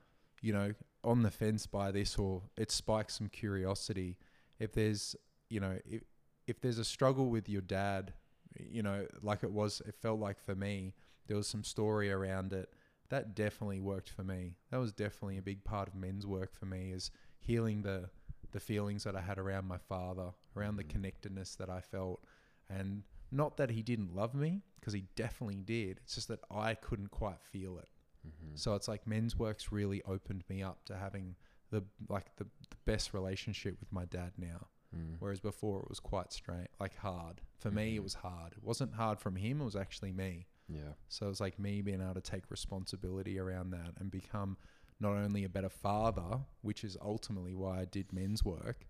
[0.43, 4.19] you know, on the fence by this or it spikes some curiosity,
[4.59, 5.17] if there's,
[5.49, 6.03] you know, if
[6.47, 8.13] if there's a struggle with your dad,
[8.59, 10.95] you know, like it was, it felt like for me,
[11.27, 12.69] there was some story around it.
[13.09, 14.57] That definitely worked for me.
[14.71, 18.11] That was definitely a big part of men's work for me is healing the
[18.53, 20.89] the feelings that I had around my father, around the Mhm.
[20.91, 22.23] connectedness that I felt,
[22.69, 23.03] and
[23.35, 26.01] not that he didn't love me because he definitely did.
[26.05, 27.89] It's just that I couldn't quite feel it.
[28.27, 28.59] Mhm.
[28.59, 31.37] So it's like men's works really opened me up to having
[31.71, 34.69] the like the, the best relationship with my dad now.
[34.95, 35.17] Mm.
[35.19, 37.41] Whereas before it was quite straight, like hard.
[37.59, 38.05] For me, it Mhm.
[38.05, 38.53] was hard.
[38.53, 39.61] It wasn't hard from him.
[39.61, 40.47] It was actually me.
[40.69, 40.95] Yeah.
[41.09, 44.57] So it was like me being able to take responsibility around that and become
[45.01, 48.87] not only a better father, which is ultimately why I did men's work,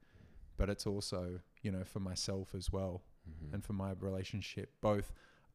[0.56, 3.54] but it's also, you know, for myself as well Mhm.
[3.54, 5.12] and for my relationship, both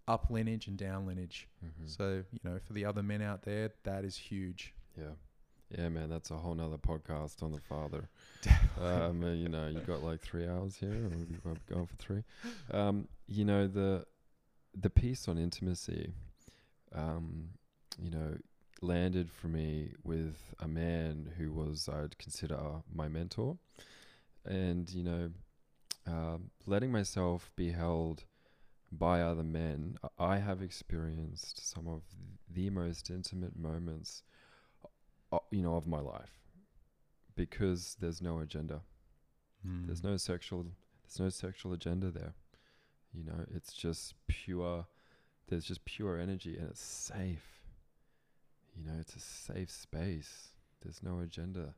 [0.07, 1.47] up lineage and down lineage.
[1.63, 1.87] Mhm.
[1.87, 4.73] So, you know, for the other men out there, that is huge.
[4.97, 5.13] Yeah.
[5.69, 8.09] Yeah, man, that's a whole nother podcast on the father.
[8.79, 11.85] Um, uh, you know, you got like three hours here, or we might be going
[11.85, 12.23] for three.
[12.71, 14.05] Um, you know, the
[14.73, 16.13] the piece on intimacy,
[16.93, 17.49] um,
[18.01, 18.37] you know,
[18.81, 23.57] landed for me with a man who was I'd consider my mentor,
[24.45, 25.31] and you know,
[26.07, 28.25] um, letting myself be held
[28.91, 29.97] by other men.
[30.17, 32.01] I have experienced some of
[32.51, 34.23] the most intimate moments,
[35.31, 36.39] uh, you know, of my life
[37.35, 38.81] because there's no agenda.
[39.63, 40.05] There's Mm.
[40.11, 40.65] no sexual
[41.03, 42.33] there's no sexual agenda there.
[43.13, 44.87] You know, it's just pure
[45.47, 47.61] there's just pure energy and it's safe.
[48.75, 50.49] You know, it's a safe space.
[50.81, 51.75] There's no agenda.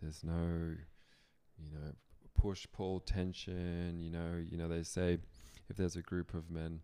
[0.00, 0.76] There's no
[1.58, 1.92] you know,
[2.38, 5.18] push pull tension, you know, you know they say
[5.68, 6.80] if there's a group of men,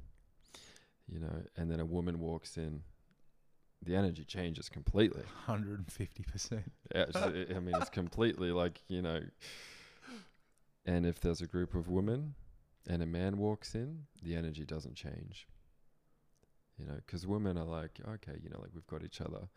[1.09, 2.83] you know, and then a woman walks in,
[3.83, 5.23] the energy changes completely.
[5.47, 6.63] 150%.
[6.95, 9.21] Yeah, I I mean, it's completely like you know.
[10.87, 12.35] And if there's a group of women,
[12.89, 15.47] and a man walks in, the energy doesn't change.
[16.79, 19.49] You know, because women are like, okay, you know, like we've got each other.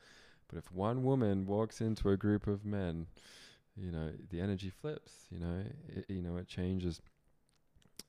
[0.48, 3.08] But if one woman walks into a group of men,
[3.80, 5.14] you know, the energy flips.
[5.30, 7.02] You know, it, you know, it changes.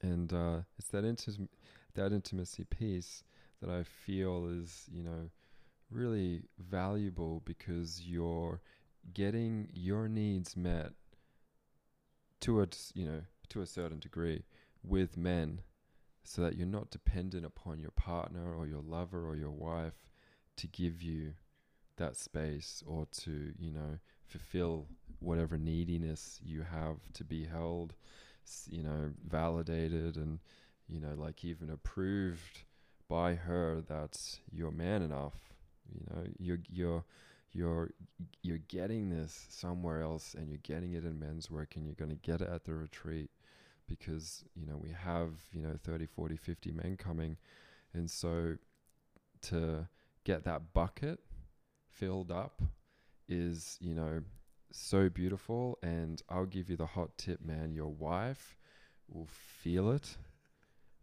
[0.02, 1.48] And uh, it's that intim-
[1.94, 3.24] that intimacy piece
[3.60, 5.30] that I feel is, you know,
[5.90, 8.60] really valuable because you're
[9.14, 10.92] getting your needs met
[12.40, 14.44] to a you know to a certain degree
[14.82, 15.60] with men
[16.24, 20.06] so that you're not dependent upon your partner or your lover or your wife
[20.56, 21.32] to give you
[21.96, 23.98] that space or to you know
[24.28, 24.86] fulfill
[25.20, 27.94] whatever neediness you have to be held
[28.70, 30.38] you know validated and
[30.86, 32.62] you know like even approved
[33.08, 34.18] by her that
[34.52, 35.34] you're man enough
[35.92, 37.04] you know you're you're
[37.52, 37.90] you're
[38.42, 42.10] you're getting this somewhere else and you're getting it in men's work and you're going
[42.10, 43.30] to get it at the retreat
[43.88, 47.36] because you know we have you know 30 40 50 men coming.
[47.94, 48.56] And so
[49.42, 49.88] to
[50.24, 51.20] get that bucket
[51.90, 52.60] filled up
[53.28, 54.20] is you know
[54.72, 58.56] so beautiful and I'll give you the hot tip man your wife
[59.08, 60.16] will feel it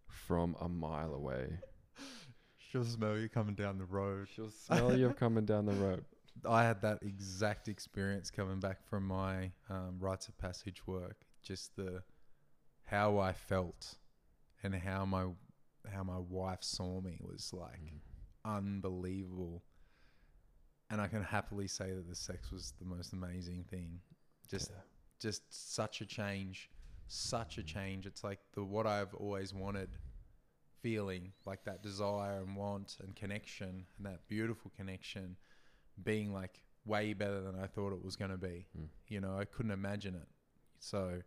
[0.07, 1.59] from a mile away
[2.57, 4.27] She'll smell you coming down the road.
[4.35, 6.03] she'll smell you coming down the road
[6.47, 11.15] I had that exact experience coming back from my um, rites of passage work.
[11.41, 12.03] Just the
[12.83, 13.95] how I felt
[14.61, 15.27] and how my
[15.93, 17.99] how my wife saw me was like Mm.
[18.57, 19.63] unbelievable.
[20.95, 23.99] And I can happily say that the sex was the most amazing thing.
[24.47, 24.77] Just Yeah.
[25.19, 25.43] just
[25.75, 26.71] such a change,
[27.07, 28.05] such a change.
[28.05, 29.89] It's like the what I've always wanted
[30.81, 35.35] feeling, like that desire and want and connection and that beautiful connection
[36.01, 38.65] being like way better than I thought it was going to be.
[38.77, 38.87] Mm.
[39.09, 40.29] You know, I couldn't imagine it.
[40.79, 41.21] So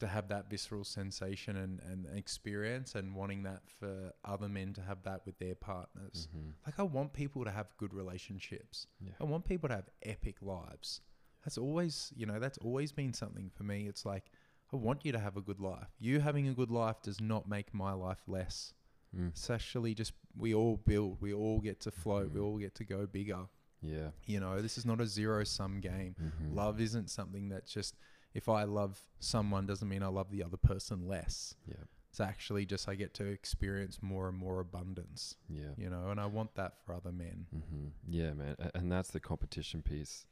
[0.00, 4.80] to have that visceral sensation and, and experience and wanting that for other men to
[4.82, 6.28] have that with their partners.
[6.34, 6.52] Mhm.
[6.66, 8.86] Like I want people to have good relationships.
[9.00, 9.12] Yeah.
[9.20, 11.00] I want people to have epic lives.
[11.44, 13.86] That's always, you know, that's always been something for me.
[13.88, 14.30] It's like
[14.72, 15.88] I want you to have a good life.
[15.98, 18.74] You having a good life does not make my life less.
[19.16, 19.28] Mm.
[19.30, 22.44] It's actually just we all build, we all get to float, we Mhm.
[22.44, 23.48] all get to go bigger.
[23.80, 24.10] Yeah.
[24.26, 26.14] You know, this is not a zero sum game.
[26.20, 26.54] Mhm.
[26.54, 27.96] Love isn't something that just
[28.34, 31.54] if I love someone doesn't mean I love the other person less.
[31.66, 31.84] Yeah.
[32.10, 35.70] It's actually just I get to experience more and more abundance, Yeah.
[35.76, 37.46] you know, and I want that for other men.
[37.52, 40.26] hmm Yeah, man, and that's the competition piece.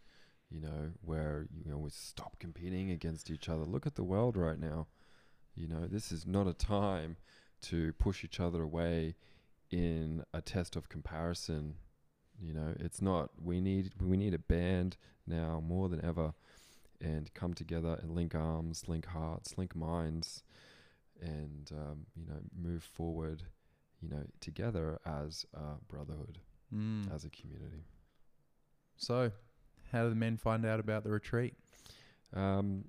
[0.49, 3.65] You know, where you know we stop competing against each other.
[3.65, 4.87] Look at the world right now.
[5.57, 7.17] You know, this is not a time
[7.63, 9.17] to push each other away
[9.71, 11.75] in a test of comparison.
[12.41, 13.31] You know, it's not.
[13.43, 16.33] We need we need a band now more than ever,
[17.01, 20.43] and come together and link arms, link hearts, link minds,
[21.21, 23.43] and um, you know move forward.
[24.03, 26.39] You know, together as a brotherhood
[26.75, 27.15] Mm.
[27.15, 27.85] as a community.
[28.97, 29.31] So,
[29.93, 31.55] how do the men find out about the retreat?
[32.35, 32.85] Um,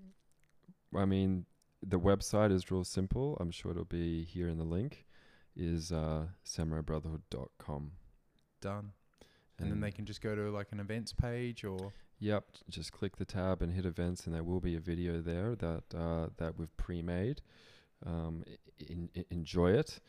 [0.96, 1.46] I mean,
[1.82, 3.38] the website is real simple.
[3.40, 5.06] I'm sure it'll be here in the link.
[5.56, 7.92] Is uh, samuraibrotherhood.com.
[8.62, 8.92] Done.
[9.60, 13.18] And then they can just go to like an events page or Yep, just click
[13.18, 16.58] the tab and hit events, and there will be a video there that uh, that
[16.58, 17.42] we've pre-made.
[18.06, 20.00] Um, i- in, enjoy it,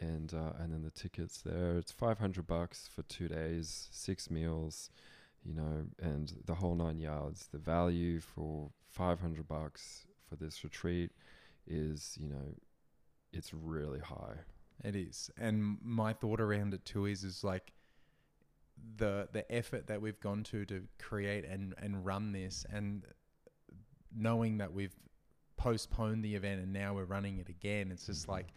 [0.00, 1.76] and uh, and then the tickets there.
[1.76, 4.90] It's five hundred bucks for two days, six meals,
[5.44, 7.48] you know, and the whole nine yards.
[7.50, 11.10] The value for five hundred bucks for this retreat
[11.66, 12.54] is, you know,
[13.32, 14.38] it's really high.
[14.84, 17.72] It is, and my thought around it too is is like
[18.96, 23.04] the the effort that we've gone to to create and and run this, and
[24.14, 24.94] knowing that we've
[25.56, 27.90] postponed the event and now we're running it again.
[27.90, 28.30] It's just Mhm.
[28.30, 28.52] like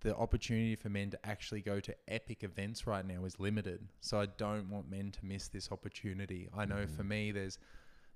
[0.00, 3.86] the opportunity for men to actually go to epic events right now is limited.
[4.00, 6.48] So I don't want men to miss this opportunity.
[6.54, 7.08] I know for Mhm.
[7.08, 7.58] me, there's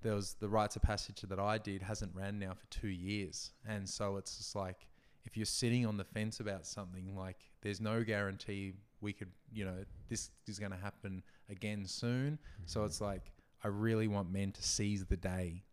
[0.00, 3.52] there was the rites of passage that I did hasn't ran now for two years,
[3.64, 4.86] and so it's just like
[5.24, 8.74] if you're sitting on the fence about something, like there's no guarantee
[9.04, 12.38] we could, you know, this is going to happen again soon.
[12.66, 12.86] So Mhm.
[12.86, 13.32] it's like
[13.62, 15.64] I really want men to seize the day,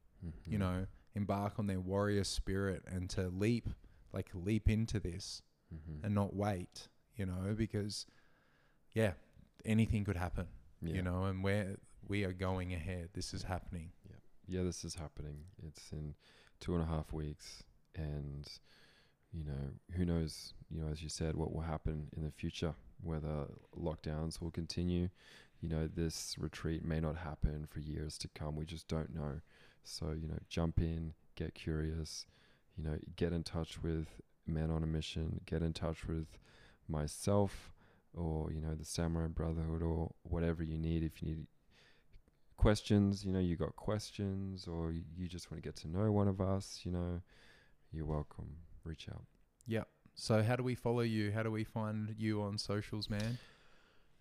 [0.46, 0.60] you Mhm.
[0.60, 3.68] know, embark on their warrior spirit and to leap,
[4.14, 5.42] like leap into this
[5.74, 6.04] Mhm.
[6.04, 8.06] and not wait, you know, because
[8.94, 9.14] yeah,
[9.66, 10.48] anything could happen,
[10.82, 10.96] Yeah.
[10.96, 11.78] you know, and we're
[12.08, 13.10] we are going ahead.
[13.14, 13.94] This is happening.
[14.10, 14.16] Yeah.
[14.48, 15.46] yeah, this is happening.
[15.64, 16.16] It's in
[16.60, 17.64] two and a half weeks,
[17.96, 18.46] and
[19.32, 20.54] you know, who knows?
[20.70, 22.76] You know, as you said, what will happen in the future?
[23.04, 23.48] Whether
[23.78, 25.10] lockdowns will continue.
[25.62, 28.56] You know, this retreat may not happen for years to come.
[28.56, 29.42] We just don't know.
[29.84, 32.26] So you know, jump in, get curious.
[32.78, 34.08] You know, get in touch with
[34.48, 35.42] Men on a Mission.
[35.46, 36.28] Get in touch with
[36.88, 37.72] myself,
[38.14, 41.04] or you know, the Samurai Brotherhood, or whatever you need.
[41.04, 41.48] If you need
[42.62, 46.28] questions, you know, you got questions or you just want to get to know one
[46.28, 47.20] of us, you know,
[47.92, 48.50] you're welcome.
[48.84, 49.24] Reach out.
[50.16, 51.32] So how do we follow you?
[51.32, 53.38] How do we find you on socials, man?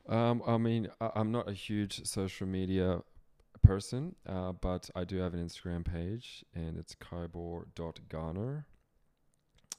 [0.08, 3.02] Um, I mean, I, I'm not a huge social media
[3.62, 8.66] person, uh, but I do have an Instagram page and it's kybor.garner.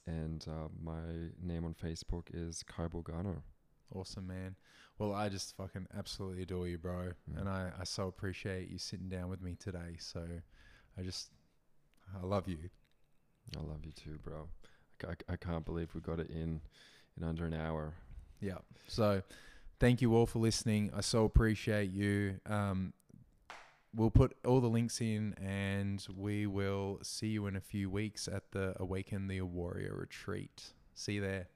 [0.08, 3.44] And uh, my name on Facebook is Kybor Garner.
[3.94, 4.56] Awesome, man.
[4.98, 7.12] Well, I just fucking absolutely adore you, bro.
[7.32, 7.40] Mm.
[7.40, 9.98] And I, I so appreciate you sitting down with me today.
[10.00, 10.26] So
[10.98, 11.30] I just,
[12.20, 12.58] I love you.
[13.56, 14.48] I love you too, bro.
[15.04, 16.62] I, I can't believe we got it in
[17.18, 17.94] in under an hour.
[18.40, 18.60] Yeah.
[18.88, 19.22] So
[19.80, 20.92] thank you all for listening.
[20.96, 22.40] I so appreciate you.
[22.46, 22.94] Um,
[23.94, 28.28] we'll put all the links in and we will see you in a few weeks
[28.28, 30.74] at the Awaken the Warrior retreat.
[30.94, 31.48] See you there.